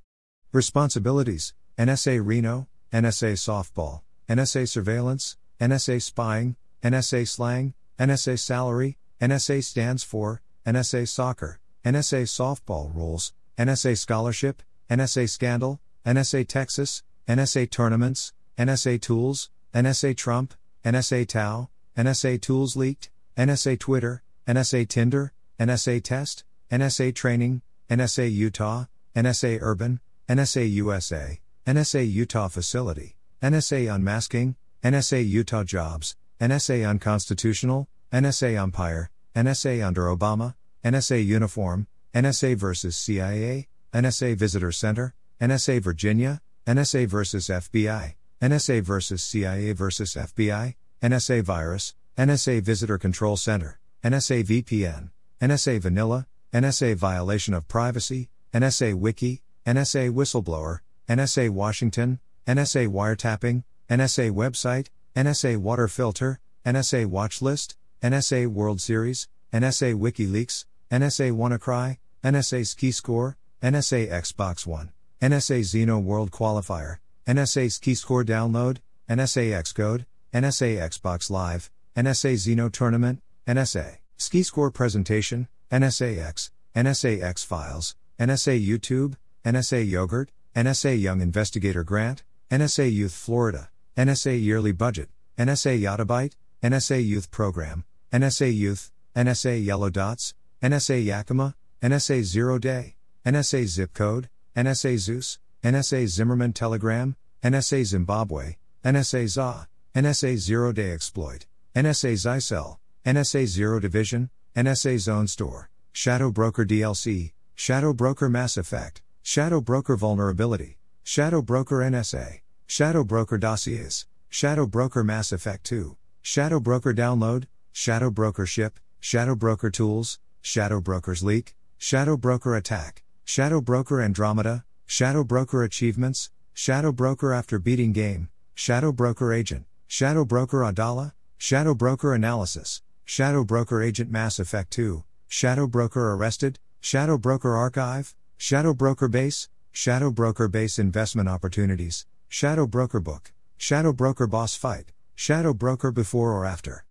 Responsibilities, 0.54 1.54
NSA 1.78 2.26
Reno, 2.26 2.68
NSA 2.94 3.34
Softball, 3.34 4.02
NSA 4.30 4.70
Surveillance, 4.70 5.36
NSA 5.60 6.02
Spying, 6.02 6.56
NSA 6.82 7.28
Slang, 7.28 7.74
NSA 8.00 8.40
Salary, 8.40 8.98
NSA 9.20 9.62
Stands 9.62 10.04
for, 10.04 10.42
NSA 10.66 11.08
Soccer, 11.08 11.60
NSA 11.86 12.24
Softball 12.24 12.94
Rules, 12.96 13.34
NSA 13.58 13.98
Scholarship, 13.98 14.64
NSA 14.90 15.30
Scandal, 15.30 15.82
NSA 16.06 16.48
Texas, 16.48 17.04
NSA 17.28 17.70
Tournaments, 17.70 18.34
NSA 18.58 19.02
Tools, 19.02 19.50
NSA 19.74 20.16
Trump, 20.16 20.54
NSA 20.86 21.28
TAO, 21.28 21.70
NSA 21.98 22.42
Tools 22.42 22.76
Leaked, 22.76 23.10
NSA 23.38 23.80
Twitter, 23.80 24.24
NSA 24.48 24.88
Tinder, 24.88 25.34
NSA 25.60 26.04
Test, 26.04 26.44
NSA 26.72 27.14
Training, 27.14 27.62
NSA 27.90 28.32
Utah, 28.32 28.86
NSA 29.16 29.60
Urban, 29.62 30.00
NSA 30.30 30.72
USA, 30.72 31.40
NSA 31.68 32.12
Utah 32.12 32.48
Facility, 32.48 33.18
NSA 33.42 33.94
Unmasking, 33.94 34.56
NSA 34.84 35.28
Utah 35.28 35.64
Jobs, 35.64 36.16
NSA 36.40 36.90
Unconstitutional, 36.90 37.88
NSA 38.12 38.62
Umpire, 38.62 39.10
NSA 39.36 39.86
Under 39.86 40.04
Obama, 40.04 40.56
NSA 40.84 41.26
Uniform, 41.26 41.88
NSA 42.14 42.58
vs. 42.58 42.96
CIA, 42.96 43.68
NSA 43.94 44.36
Visitor 44.36 44.72
Center, 44.72 45.14
NSA 45.40 45.82
Virginia, 45.82 46.42
NSA 46.68 47.08
vs. 47.08 47.48
FBI, 47.48 48.16
NSA 48.42 48.82
vs. 48.82 49.24
CIA 49.24 49.72
vs. 49.72 50.16
FBI, 50.16 50.76
NSA 51.02 51.42
Virus, 51.42 51.96
NSA 52.18 52.62
Visitor 52.62 52.98
Control 52.98 53.38
Center, 53.38 53.80
NSA 54.04 54.44
VPN, 54.44 55.12
NSA 55.42 55.80
Vanilla, 55.80 56.28
NSA 56.54 56.96
Violation 56.96 57.54
of 57.54 57.68
Privacy, 57.68 58.30
NSA 58.54 58.94
Wiki, 58.96 59.42
NSA 59.66 60.12
Whistleblower, 60.12 60.80
NSA 61.08 61.50
Washington, 61.50 62.20
NSA 62.46 62.90
Wiretapping, 62.90 63.64
NSA 63.90 64.32
Website, 64.32 64.88
NSA 65.16 65.58
Water 65.58 65.88
Filter, 65.88 66.40
NSA 66.66 67.06
Watchlist, 67.06 67.76
NSA 68.02 68.48
World 68.48 68.82
Series, 68.82 69.28
NSA 69.54 69.96
WikiLeaks, 69.96 70.66
NSA 70.94 71.32
WannaCry, 71.32 71.98
NSA 72.24 72.60
XKeyscore, 72.62 73.34
NSA 73.64 74.12
Xbox 74.12 74.68
One, 74.68 74.92
NSA 75.24 75.62
Xeno 75.62 76.00
World 76.00 76.30
Qualifier, 76.30 76.98
NSA 77.26 77.66
XKeyscore 77.66 78.24
Download, 78.24 78.78
NSA 79.10 79.54
Xcode, 79.54 80.06
NSA 80.36 80.78
Xbox 80.78 81.32
Live, 81.32 81.72
NSA 81.98 82.36
Xeno 82.36 82.72
Tournament, 82.72 83.24
NSA 83.48 83.98
XKeyscore 84.20 84.72
Presentation, 84.72 85.48
NSA 85.72 86.24
X, 86.24 86.52
NSA 86.76 87.24
X 87.24 87.44
Files, 87.44 87.96
NSA 88.20 88.64
YouTube, 88.64 89.16
NSA 89.44 89.90
Yogurt, 89.90 90.30
NSA 90.56 91.02
Young 91.02 91.22
Investigator 91.22 91.84
Grant, 91.84 92.22
NSA 92.52 92.94
Youth 92.94 93.14
Florida, 93.14 93.72
NSA 93.98 94.40
Yearly 94.40 94.72
Budget, 94.72 95.10
NSA 95.40 95.82
Yottabyte, 95.82 96.36
NSA 96.62 97.04
Youth 97.04 97.32
Program, 97.32 97.84
NSA 98.12 98.56
Youth, 98.56 98.92
NSA 99.16 99.66
Yellow 99.66 99.90
Dots, 99.90 100.36
NSA 100.64 101.04
Yakima, 101.04 101.56
NSA 101.82 102.24
Zero 102.24 102.58
Day, 102.58 102.96
NSA 103.26 103.66
Zip 103.66 103.94
Code, 103.94 104.30
NSA 104.56 104.98
Zeus, 104.98 105.38
NSA 105.62 106.08
Zimmerman 106.08 106.54
Telegram, 106.54 107.18
NSA 107.44 107.84
Zimbabwe, 107.84 108.56
NSA 108.86 109.28
ZA, 109.28 109.68
NSA 109.94 110.38
Zero 110.38 110.72
Day 110.72 110.92
Exploit, 110.92 111.48
NSA 111.76 112.14
Zycel, 112.14 112.78
NSA 113.06 113.46
Zero 113.46 113.82
Division, 113.82 114.30
NSA 114.56 115.00
Zone 115.00 115.28
Store, 115.28 115.70
Shadow 115.92 116.32
Broker 116.32 116.64
DLC, 116.64 117.34
Shadow 117.56 117.92
Broker 117.92 118.30
Mass 118.30 118.56
Effect, 118.56 119.02
Shadow 119.22 119.60
Broker 119.60 119.98
Vulnerability, 119.98 120.78
Shadow 121.04 121.42
Broker 121.42 121.80
NSA, 121.80 122.40
Shadow 122.68 123.04
Broker 123.04 123.38
Dossiers, 123.38 124.06
Shadow 124.30 124.66
Broker 124.66 125.04
Mass 125.04 125.34
Effect 125.34 125.66
2, 125.66 125.98
Shadow 126.22 126.62
Broker 126.62 126.94
Download, 126.94 127.48
Shadow 127.74 128.10
Broker 128.10 128.46
Ship, 128.46 128.80
Shadow 129.02 129.36
Broker 129.36 129.70
Tools, 129.70 130.20
Shadow 130.46 130.82
Broker's 130.82 131.24
Leak, 131.24 131.56
Shadow 131.78 132.18
Broker 132.18 132.58
Attack, 132.58 133.02
Shadow 133.24 133.62
Broker 133.62 134.02
Andromeda, 134.02 134.66
Shadow 134.86 135.24
Broker 135.24 135.64
Achievements, 135.64 136.32
Shadow 136.54 136.92
Broker 136.92 137.34
After 137.34 137.60
Beating 137.60 137.94
Game, 137.94 138.28
Shadow 138.54 138.92
Broker 138.92 139.32
Agent, 139.32 139.66
Shadow 139.88 140.26
Broker 140.26 140.58
Adala, 140.60 141.14
Shadow 141.38 141.74
Broker 141.74 142.14
Analysis, 142.14 142.82
Shadow 143.06 143.46
Broker 143.46 143.82
Agent 143.82 144.12
Mass 144.12 144.38
Effect 144.38 144.70
2, 144.72 145.06
Shadow 145.30 145.66
Broker 145.66 146.12
Arrested, 146.12 146.60
Shadow 146.82 147.18
Broker 147.18 147.56
Archive, 147.56 148.14
Shadow 148.36 148.74
Broker 148.74 149.08
Base, 149.08 149.48
Shadow 149.72 150.12
Broker 150.12 150.50
Base 150.50 150.78
Investment 150.78 151.30
Opportunities, 151.30 152.06
Shadow 152.28 152.68
Broker 152.68 153.00
Book, 153.00 153.32
Shadow 153.58 153.94
Broker 153.94 154.28
Boss 154.28 154.58
Fight, 154.58 154.92
Shadow 155.16 155.54
Broker 155.54 155.94
Before 155.94 156.34
or 156.34 156.46
After. 156.46 156.84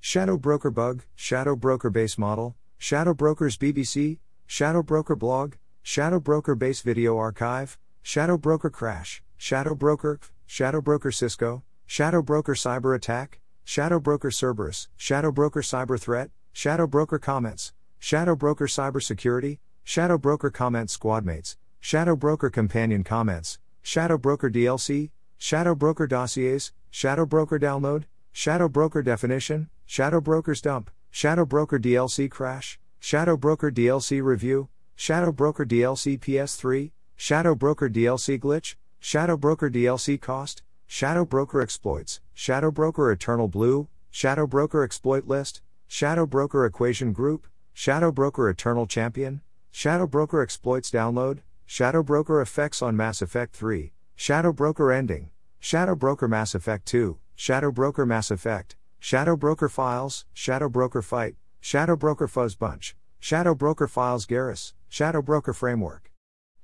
Shadow 0.00 0.36
Broker 0.36 0.72
Bug, 0.72 1.04
Shadow 1.14 1.54
Broker 1.54 1.88
Base 1.88 2.18
Model, 2.18 2.56
Shadow 2.78 3.14
Brokers 3.14 3.56
BBC, 3.56 4.18
Shadow 4.46 4.82
Broker 4.82 5.16
Blog, 5.16 5.54
Shadow 5.82 6.20
Broker 6.20 6.54
Base 6.54 6.82
Video 6.82 7.16
Archive, 7.16 7.78
Shadow 8.02 8.36
Broker 8.36 8.70
Crash, 8.70 9.22
Shadow 9.36 9.74
Broker, 9.74 10.20
Shadow 10.46 10.80
Broker 10.80 11.10
Cisco, 11.10 11.62
Shadow 11.86 12.22
Broker 12.22 12.54
Cyber 12.54 12.94
Attack, 12.94 13.40
Shadow 13.64 13.98
Broker 13.98 14.30
Cerberus, 14.30 14.88
Shadow 14.96 15.32
Broker 15.32 15.62
Cyber 15.62 15.98
Threat, 15.98 16.30
Shadow 16.52 16.86
Broker 16.86 17.18
Comments, 17.18 17.72
Shadow 17.98 18.36
Broker 18.36 18.66
Cyber 18.66 19.02
Security, 19.02 19.58
Shadow 19.82 20.18
Broker 20.18 20.50
Comments 20.50 20.96
Squadmates, 20.96 21.56
Shadow 21.80 22.14
Broker 22.14 22.50
Companion 22.50 23.02
Comments, 23.04 23.58
Shadow 23.82 24.18
Broker 24.18 24.50
DLC, 24.50 25.10
Shadow 25.38 25.74
Broker 25.74 26.06
Dossiers, 26.06 26.72
Shadow 26.90 27.26
Broker 27.26 27.58
Download, 27.58 28.04
Shadow 28.32 28.68
Broker 28.68 29.02
Definition, 29.02 29.70
Shadow 29.86 30.20
Broker's 30.20 30.60
Dump, 30.60 30.90
Shadow 31.16 31.46
Broker 31.46 31.78
DLC 31.78 32.30
Crash, 32.30 32.78
Shadow 33.00 33.38
Broker 33.38 33.70
DLC 33.70 34.22
Review, 34.22 34.68
Shadow 34.96 35.32
Broker 35.32 35.64
DLC 35.64 36.20
PS3, 36.20 36.92
Shadow 37.16 37.54
Broker 37.54 37.88
DLC 37.88 38.38
Glitch, 38.38 38.74
Shadow 39.00 39.38
Broker 39.38 39.70
DLC 39.70 40.20
Cost, 40.20 40.62
Shadow 40.86 41.24
Broker 41.24 41.62
Exploits, 41.62 42.20
Shadow 42.34 42.70
Broker 42.70 43.10
Eternal 43.10 43.48
Blue, 43.48 43.88
Shadow 44.10 44.46
Broker 44.46 44.82
Exploit 44.84 45.26
List, 45.26 45.62
Shadow 45.88 46.26
Broker 46.26 46.66
Equation 46.66 47.14
Group, 47.14 47.46
Shadow 47.72 48.12
Broker 48.12 48.50
Eternal 48.50 48.86
Champion, 48.86 49.40
Shadow 49.70 50.06
Broker 50.06 50.42
Exploits 50.42 50.90
Download, 50.90 51.38
Shadow 51.64 52.02
Broker 52.02 52.42
Effects 52.42 52.82
on 52.82 52.94
Mass 52.94 53.22
Effect 53.22 53.56
3, 53.56 53.90
Shadow 54.16 54.52
Broker 54.52 54.92
Ending, 54.92 55.30
Shadow 55.60 55.94
Broker 55.94 56.28
Mass 56.28 56.54
Effect 56.54 56.84
2, 56.84 57.16
Shadow 57.34 57.72
Broker 57.72 58.04
Mass 58.04 58.30
Effect, 58.30 58.76
Shadow 59.00 59.36
Broker 59.36 59.68
Files, 59.68 60.26
Shadow 60.32 60.68
Broker 60.68 61.02
Fight, 61.02 61.36
Shadow 61.60 61.96
Broker 61.96 62.26
FuzzBunch, 62.26 62.94
Shadow 63.20 63.54
Broker 63.54 63.86
Files 63.86 64.26
Garrus, 64.26 64.72
Shadow 64.88 65.22
Broker 65.22 65.52
Framework, 65.52 66.12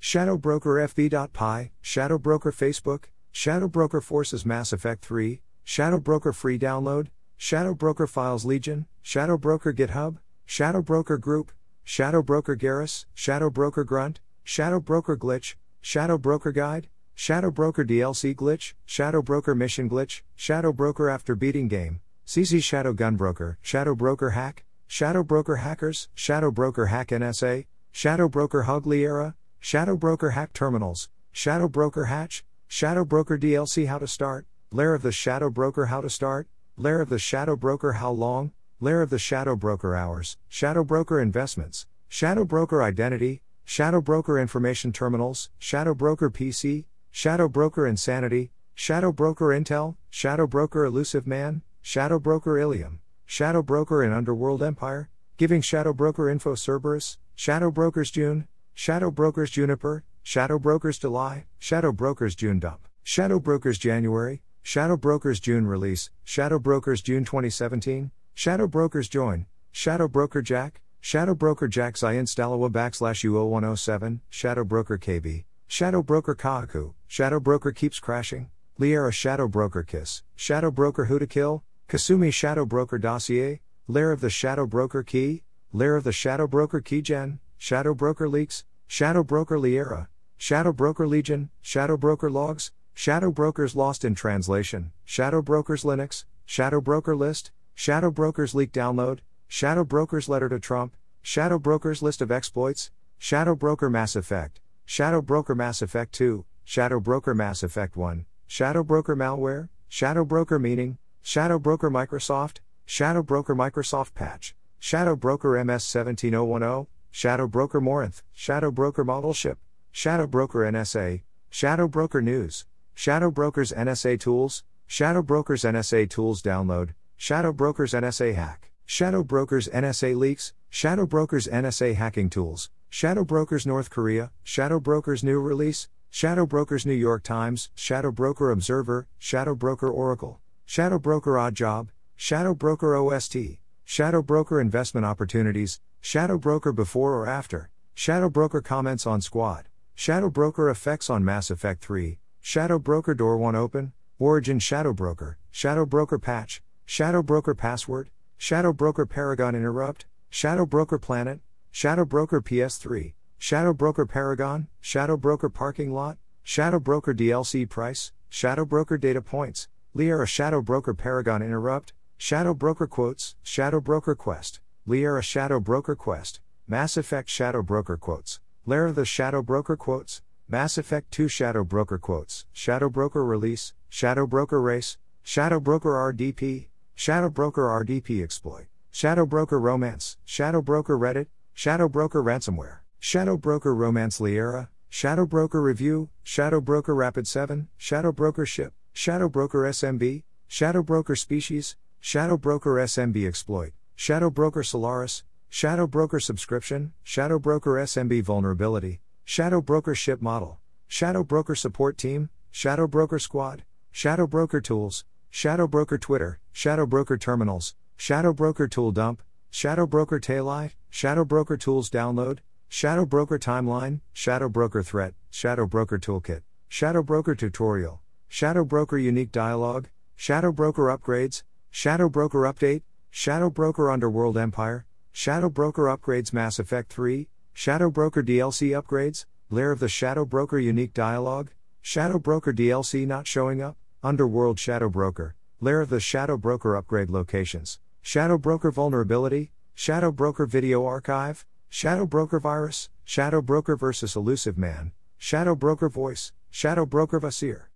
Shadow 0.01 0.37
Broker 0.37 0.75
FB.py, 0.89 1.71
Shadow 1.81 2.19
Broker 2.19 2.51
Facebook, 2.51 3.05
Shadow 3.31 3.69
Broker 3.69 4.01
Forces 4.01 4.45
Mass 4.45 4.73
Effect 4.73 5.05
3, 5.05 5.41
Shadow 5.63 6.01
Broker 6.01 6.33
Free 6.33 6.59
Download, 6.59 7.07
Shadow 7.37 7.75
Broker 7.75 8.07
Files 8.07 8.45
Legion, 8.45 8.87
Shadow 9.03 9.39
Broker 9.39 9.73
GitHub, 9.73 10.19
Shadow 10.45 10.83
Broker 10.83 11.19
Group, 11.19 11.53
Shadow 11.85 12.23
Broker 12.23 12.57
Garrus, 12.57 13.07
Shadow 13.15 13.51
Broker 13.51 13.85
Grunt, 13.85 14.21
Shadow 14.43 14.81
Broker 14.81 15.17
Glitch, 15.17 15.55
Shadow 15.81 16.19
Broker 16.19 16.51
Guide, 16.53 16.89
Shadow 17.15 17.51
Broker 17.51 17.85
DLC 17.85 18.35
Glitch, 18.35 18.75
Shadow 18.85 19.23
Broker 19.23 19.55
Mission 19.55 19.89
Glitch, 19.89 20.23
Shadow 20.35 20.73
Broker 20.73 21.09
After 21.09 21.35
Beating 21.37 21.69
Game, 21.69 22.01
CC 22.33 22.63
Shadow 22.63 22.95
Gun 22.95 23.17
Broker, 23.17 23.59
Shadow 23.61 23.95
Broker 23.95 24.31
Hack, 24.31 24.65
Shadow 24.87 25.23
Broker 25.23 25.57
Hackers, 25.57 26.09
Shadow 26.15 26.51
Broker 26.51 26.87
Hack 26.87 27.09
NSA, 27.09 27.67
Shadow 27.91 28.27
Broker 28.27 28.63
Hug 28.63 28.87
Liara, 28.87 29.35
Shadow 29.61 29.99
Broker 29.99 30.31
Hack 30.31 30.55
Terminals, 30.55 31.11
Shadow 31.31 31.69
Broker 31.69 32.07
Hatch, 32.07 32.43
Shadow 32.69 33.05
Broker 33.05 33.37
DLC 33.37 33.87
How 33.87 33.99
to 33.99 34.07
Start, 34.07 34.47
Lair 34.71 34.95
of 34.95 35.03
the 35.03 35.13
Shadow 35.13 35.51
Broker 35.51 35.85
How 35.85 36.01
to 36.01 36.09
Start, 36.09 36.49
Lair 36.79 37.03
of 37.03 37.11
the 37.11 37.19
Shadow 37.19 37.55
Broker 37.55 37.93
How 37.93 38.11
Long, 38.11 38.53
Lair 38.81 39.03
of 39.03 39.11
the 39.11 39.19
Shadow 39.19 39.55
Broker 39.55 39.95
Hours, 39.95 40.39
Shadow 40.49 40.85
Broker 40.85 41.21
Investments, 41.21 41.87
Shadow 42.09 42.47
Broker 42.47 42.83
Identity, 42.83 43.43
Shadow 43.67 44.01
Broker 44.01 44.39
Information 44.39 44.91
Terminals, 44.91 45.51
Shadow 45.59 45.95
Broker 45.95 46.31
PC, 46.31 46.87
Shadow 47.11 47.47
Broker 47.47 47.87
Insanity, 47.87 48.53
Shadow 48.75 49.13
Broker 49.13 49.49
Intel, 49.49 49.97
Shadow 50.09 50.47
Broker 50.47 50.87
Illusive 50.87 51.27
Man, 51.27 51.61
Shadow 51.83 52.21
Broker 52.21 52.59
Ilium, 52.59 53.01
Shadow 53.27 53.61
Broker 53.61 54.05
in 54.05 54.13
Underworld 54.13 54.63
Empire, 54.63 55.11
Giving 55.37 55.61
Shadow 55.61 55.93
Broker 55.93 56.31
Info 56.31 56.55
Cerberus, 56.55 57.19
Shadow 57.35 57.73
Brokers 57.73 58.11
June, 58.11 58.47
Shadow 58.73 59.11
Brokers 59.11 59.51
Juniper, 59.51 60.05
Shadow 60.23 60.59
Brokers 60.61 60.99
July, 60.99 61.47
Shadow 61.59 61.93
Brokers 61.93 62.37
June 62.37 62.61
Dump, 62.61 62.87
Shadow 63.03 63.41
Brokers 63.41 63.79
January, 63.79 64.43
Shadow 64.63 64.97
Brokers 64.97 65.41
June 65.41 65.67
Release, 65.67 66.11
Shadow 66.23 66.61
Brokers 66.61 67.03
June 67.03 67.25
2017, 67.25 68.13
Shadow 68.33 68.69
Brokers 68.69 69.09
Join, 69.09 69.47
Shadow 69.73 70.07
Broker 70.07 70.41
Jack, 70.41 70.81
Shadow 71.01 71.35
Broker 71.35 71.67
Jack 71.67 71.97
Installawa 71.97 72.71
backslash 72.71 73.29
U0107, 73.29 74.21
Shadow 74.31 74.65
Broker 74.65 74.99
KB, 74.99 75.45
Shadow 75.67 76.03
Broker 76.03 76.37
Kahaku, 76.37 76.95
Shadow 77.09 77.41
Broker 77.41 77.73
Keeps 77.73 77.99
Crashing, 77.99 78.51
Liara 78.79 79.13
Shadow 79.13 79.49
Broker 79.49 79.83
Kiss, 79.83 80.23
Shadow 80.37 80.71
Broker 80.71 81.07
Who 81.07 81.19
to 81.19 81.27
Kill, 81.27 81.65
Kasumi 81.93 82.33
Shadow 82.33 82.65
Broker 82.65 82.97
Dossier, 82.97 83.61
Lair 83.87 84.13
of 84.13 84.23
the 84.23 84.31
Shadow 84.31 84.67
Broker 84.67 85.03
Key, 85.03 85.43
Lair 85.75 85.95
of 85.95 86.05
the 86.05 86.11
Shadow 86.11 86.47
Broker 86.47 86.81
Keygen, 86.81 87.39
Shadow 87.59 87.93
Broker 87.93 88.31
Leaks, 88.31 88.65
Shadow 88.87 89.23
Broker 89.23 89.59
Liara, 89.59 90.07
Shadow 90.39 90.73
Broker 90.73 91.07
Legion, 91.07 91.51
Shadow 91.61 91.99
Broker 91.99 92.31
Logs, 92.31 92.73
Shadow 92.95 93.31
Brokers 93.31 93.77
Lost 93.77 94.07
in 94.07 94.15
Translation, 94.15 94.91
Shadow 95.05 95.43
Brokers 95.43 95.85
Linux, 95.85 96.25
Shadow 96.47 96.81
Broker 96.81 97.15
List, 97.15 97.51
Shadow 97.75 98.11
Brokers 98.11 98.55
Leak 98.55 98.73
Download, 98.73 99.19
Shadow 99.47 99.85
Brokers 99.85 100.31
Letter 100.31 100.49
to 100.49 100.59
Trump, 100.59 100.97
Shadow 101.21 101.59
Brokers 101.59 102.01
List 102.01 102.23
of 102.23 102.33
Exploits, 102.33 102.91
Shadow 103.19 103.55
Broker 103.55 103.91
Mass 103.91 104.17
Effect, 104.17 104.63
Shadow 104.87 105.21
Broker 105.21 105.55
Mass 105.55 105.83
Effect 105.83 106.15
2, 106.15 106.47
Shadow 106.65 107.01
Broker 107.01 107.35
Mass 107.35 107.63
Effect 107.63 107.99
1, 107.99 108.25
Shadow 108.47 108.83
Broker 108.83 109.15
Malware, 109.15 109.69
Shadow 109.91 110.25
Broker 110.25 110.59
Meaning, 110.59 110.97
Shadow 111.25 111.61
Broker 111.61 111.89
Microsoft, 111.89 112.59
Shadow 112.85 113.23
Broker 113.23 113.55
Microsoft 113.55 114.13
Patch, 114.13 114.57
Shadow 114.81 115.15
Broker 115.15 115.65
MS 115.65 115.85
17010, 115.85 116.89
Shadow 117.13 117.47
Broker 117.47 117.81
Morinth, 117.81 118.23
Shadow 118.33 118.73
Broker 118.73 119.05
Model 119.05 119.33
Ship, 119.33 119.57
Shadow 119.93 120.27
Broker 120.27 120.61
NSA, 120.61 121.23
Shadow 121.49 121.87
Broker 121.87 122.21
News, 122.21 122.67
Shadow 122.93 123.31
Brokers 123.31 123.71
NSA 123.71 124.19
Tools, 124.19 124.65
Shadow 124.89 125.23
Brokers 125.23 125.63
NSA 125.63 126.11
Tools 126.11 126.43
Download, 126.43 126.91
Shadow 127.17 127.53
Brokers 127.53 127.93
NSA 127.93 128.35
Hack, 128.35 128.73
Shadow 128.85 129.23
Brokers 129.23 129.69
NSA 129.69 130.17
Leaks, 130.17 130.53
Shadow 130.71 131.07
Brokers 131.07 131.47
NSA 131.47 131.95
Hacking 131.95 132.31
Tools, 132.31 132.69
Shadow 132.91 133.25
Brokers 133.25 133.65
North 133.65 133.91
Korea, 133.91 134.33
Shadow 134.43 134.81
Brokers 134.81 135.23
New 135.23 135.39
Release, 135.39 135.89
Shadow 136.11 136.47
Brokers 136.47 136.85
New 136.85 136.93
York 136.93 137.23
Times, 137.23 137.71
Shadow 137.77 138.11
Broker 138.11 138.51
Observer, 138.51 139.07
Shadow 139.19 139.55
Broker 139.55 139.89
Oracle, 139.89 140.41
Shadow 140.73 140.99
Broker 140.99 141.37
Odd 141.37 141.55
Job, 141.55 141.91
Shadow 142.17 142.55
Broker 142.55 142.97
OST, 142.97 143.59
Shadow 143.85 144.23
Broker 144.23 144.59
Investment 144.59 145.05
Opportunities, 145.05 145.83
Shadow 146.01 146.39
Broker 146.39 146.73
Before 146.73 147.13
or 147.13 147.27
After, 147.27 147.69
Shadow 147.93 148.31
Broker 148.31 148.63
Comments 148.63 149.07
on 149.07 149.21
Squad, 149.21 149.69
Shadow 149.95 150.31
Broker 150.31 150.71
Effects 150.71 151.11
on 151.11 151.27
Mass 151.27 151.51
Effect 151.51 151.85
3, 151.85 152.19
Shadow 152.41 152.79
Broker 152.79 153.13
Door 153.13 153.37
1 153.37 153.55
Open, 153.55 153.93
Origin 154.19 154.59
Shadow 154.59 154.95
Broker, 154.95 155.37
Shadow 155.51 155.85
Broker 155.85 156.19
Patch, 156.19 156.63
Shadow 156.87 157.23
Broker 157.23 157.55
Password, 157.55 158.09
Shadow 158.39 158.73
Broker 158.73 159.05
Paragon 159.05 159.55
Interrupt, 159.55 160.07
Shadow 160.31 160.65
Broker 160.65 160.99
Planet, 160.99 161.41
Shadow 161.71 162.07
Broker 162.07 162.41
PS3, 162.41 163.13
Shadow 163.37 163.75
Broker 163.75 164.07
Paragon, 164.07 164.69
Shadow 164.81 165.19
Broker 165.19 165.51
Parking 165.51 165.93
Lot, 165.93 166.17
Shadow 166.43 166.81
Broker 166.81 167.13
DLC 167.13 167.69
Price, 167.69 168.13
Shadow 168.31 168.65
Broker 168.65 168.97
Data 168.97 169.21
Points, 169.21 169.69
Liara 169.95 170.27
Shadow 170.27 170.63
Broker 170.63 170.95
Paragon 170.95 171.43
Interrupt, 171.43 171.93
Shadow 172.17 172.55
Broker 172.55 172.87
Quotes, 172.87 173.37
Shadow 173.43 173.79
Broker 173.79 174.15
Quest, 174.15 174.61
Liara 174.89 175.23
Shadow 175.23 175.61
Broker 175.61 175.95
Quest, 175.95 176.41
Mass 176.67 176.97
Effect 176.97 177.29
Shadow 177.29 177.63
Broker 177.63 177.99
Quotes, 177.99 178.41
Lara 178.65 178.91
the 178.91 179.05
Shadow 179.05 179.43
Broker 179.43 179.77
Quotes, 179.77 180.23
Mass 180.49 180.79
Effect 180.79 181.11
2 181.11 181.29
Shadow 181.29 181.63
Broker 181.63 181.99
Quotes, 181.99 182.47
Shadow 182.53 182.89
Broker 182.89 183.23
Release, 183.23 183.75
Shadow 183.91 184.27
Broker 184.27 184.63
Race, 184.63 184.97
Shadow 185.23 185.61
Broker 185.61 185.91
RDP, 185.91 186.69
Shadow 186.95 187.29
Broker 187.29 187.85
RDP 187.85 188.23
Exploit, 188.23 188.69
Shadow 188.91 189.27
Broker 189.27 189.61
Romance, 189.61 190.17
Shadow 190.25 190.63
Broker 190.63 190.99
Reddit, 190.99 191.27
Shadow 191.53 191.91
Broker 191.91 192.23
Ransomware, 192.23 192.79
Shadow 192.99 193.37
Broker 193.37 193.75
Romance 193.75 194.21
Liara, 194.21 194.69
Shadow 194.89 195.27
Broker 195.27 195.61
Review, 195.61 196.09
Shadow 196.23 196.63
Broker 196.63 196.95
Rapid 196.95 197.27
7, 197.27 197.69
Shadow 197.77 198.11
Broker 198.11 198.47
Ship, 198.47 198.73
Shadow 198.95 199.29
Broker 199.29 199.61
SMB, 199.63 200.23
Shadow 200.47 200.83
Broker 200.83 201.17
Species, 201.17 201.77
Shadow 201.99 202.37
Broker 202.37 202.75
SMB 202.75 203.27
Exploit, 203.27 203.73
Shadow 203.97 204.29
Broker 204.29 204.63
Solaris, 204.63 205.25
Shadow 205.49 205.87
Broker 205.87 206.21
Subscription, 206.21 206.93
Shadow 207.03 207.39
Broker 207.39 207.73
SMB 207.73 208.23
Vulnerability, 208.23 209.01
Shadow 209.25 209.63
Broker 209.63 209.95
Ship 209.95 210.21
Model, 210.21 210.61
Shadow 210.89 211.25
Broker 211.25 211.55
Support 211.55 211.97
Team, 211.97 212.29
Shadow 212.51 212.87
Broker 212.87 213.19
Squad, 213.19 213.65
Shadow 213.93 214.27
Broker 214.27 214.61
Tools, 214.61 215.07
Shadow 215.31 215.67
Broker 215.67 215.97
Twitter, 215.97 216.39
Shadow 216.53 216.85
Broker 216.85 217.17
Terminals, 217.17 217.75
Shadow 217.97 218.35
Broker 218.35 218.69
Tool 218.69 218.93
Dump, 218.93 219.23
Shadow 219.51 219.87
Broker 219.87 220.21
Taillight, 220.21 220.73
Shadow 220.91 221.25
Broker 221.25 221.57
Tools 221.57 221.89
Download, 221.89 222.41
Shadow 222.69 223.07
Broker 223.07 223.39
Timeline, 223.39 224.01
Shadow 224.13 224.51
Broker 224.51 224.83
Threat, 224.83 225.15
Shadow 225.31 225.67
Broker 225.67 225.99
Toolkit, 225.99 226.43
Shadow 226.69 227.03
Broker 227.03 227.35
Tutorial, 227.35 228.02
Shadow 228.35 228.65
Broker 228.65 228.97
Unique 228.97 229.31
Dialog, 229.31 229.89
Shadow 230.17 230.53
Broker 230.53 230.85
Upgrades, 230.85 231.43
Shadow 231.71 232.09
Broker 232.09 232.51
Update, 232.51 232.81
Shadow 233.11 233.51
Broker 233.51 233.91
Underworld 233.91 234.39
Empire, 234.39 234.87
Shadow 235.13 235.51
Broker 235.51 235.83
Upgrades 235.95 236.33
Mass 236.33 236.59
Effect 236.59 236.91
3, 236.91 237.29
Shadow 237.53 237.91
Broker 237.91 238.23
DLC 238.23 238.71
Upgrades, 238.71 239.27
Lair 239.51 239.71
of 239.71 239.81
the 239.81 239.89
Shadow 239.91 240.25
Broker 240.25 240.59
Unique 240.59 240.95
Dialogue, 240.95 241.51
Shadow 241.83 242.19
Broker 242.19 242.55
DLC 242.55 243.07
not 243.07 243.27
showing 243.27 243.61
up, 243.61 243.77
Underworld 244.03 244.59
Shadow 244.59 244.89
Broker, 244.89 245.37
Lair 245.61 245.83
of 245.83 245.91
the 245.91 246.01
Shadow 246.01 246.39
Broker 246.39 246.75
Upgrade 246.75 247.11
Locations, 247.11 247.81
Shadow 248.01 248.39
Broker 248.39 248.71
Vulnerability, 248.71 249.53
Shadow 249.75 250.11
Broker 250.11 250.47
Video 250.47 250.87
Archive, 250.87 251.45
Shadow 251.69 252.07
Broker 252.07 252.41
Virus, 252.41 252.89
Shadow 253.05 253.43
Broker 253.43 253.77
vs. 253.77 254.17
Illusive 254.17 254.57
Man, 254.57 254.93
Shadow 255.19 255.55
Broker 255.55 255.91
Voice, 255.91 256.33
Shadow 256.49 256.87
Broker 256.87 257.21
Vasir. 257.21 257.69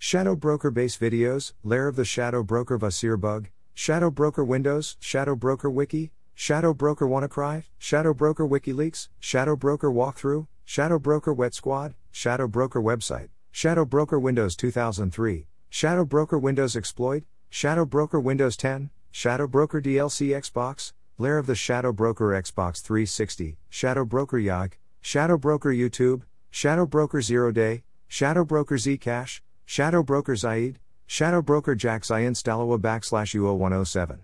Shadow 0.00 0.36
Broker 0.36 0.70
Base 0.70 0.96
Videos, 0.96 1.54
Lair 1.64 1.88
of 1.88 1.96
the 1.96 2.04
Shadow 2.04 2.44
Broker 2.44 2.78
Vasir 2.78 3.20
Bug, 3.20 3.48
Shadow 3.74 4.12
Broker 4.12 4.44
Windows, 4.44 4.96
Shadow 5.00 5.34
Broker 5.34 5.68
Wiki, 5.68 6.12
Shadow 6.34 6.72
Broker 6.72 7.08
WannaCry, 7.08 7.64
Shadow 7.78 8.14
Broker 8.14 8.46
WikiLeaks, 8.46 9.08
Shadow 9.18 9.56
Broker 9.56 9.90
Walkthrough, 9.90 10.46
Shadow 10.64 11.00
Broker 11.00 11.32
Wet 11.32 11.52
Squad, 11.52 11.94
Shadow 12.12 12.46
Broker 12.46 12.80
Website, 12.80 13.30
Shadow 13.50 13.84
Broker 13.84 14.20
Windows 14.20 14.54
2003, 14.54 15.48
Shadow 15.68 16.04
Broker 16.04 16.38
Windows 16.38 16.76
Exploit, 16.76 17.24
Shadow 17.50 17.84
Broker 17.84 18.20
Windows 18.20 18.56
10, 18.56 18.90
Shadow 19.10 19.48
Broker 19.48 19.82
DLC 19.82 20.28
Xbox, 20.28 20.92
Lair 21.18 21.38
of 21.38 21.46
the 21.46 21.56
Shadow 21.56 21.92
Broker 21.92 22.28
Xbox 22.40 22.80
360, 22.82 23.58
Shadow 23.68 24.04
Broker 24.04 24.38
Yahg, 24.38 24.74
Shadow 25.00 25.36
Broker 25.36 25.70
YouTube, 25.70 26.22
Shadow 26.52 26.86
Broker 26.86 27.20
Zero 27.20 27.50
Day, 27.50 27.82
Shadow 28.06 28.44
Broker 28.44 28.76
Zcash, 28.76 29.40
Shadow 29.70 30.02
Broker 30.02 30.32
Zaeed, 30.32 30.76
Shadow 31.06 31.42
Broker 31.42 31.74
Jack 31.74 32.00
Zayin 32.00 32.34
Stalowa 32.34 32.78
backslash 32.78 33.38
UO107. 33.38 34.20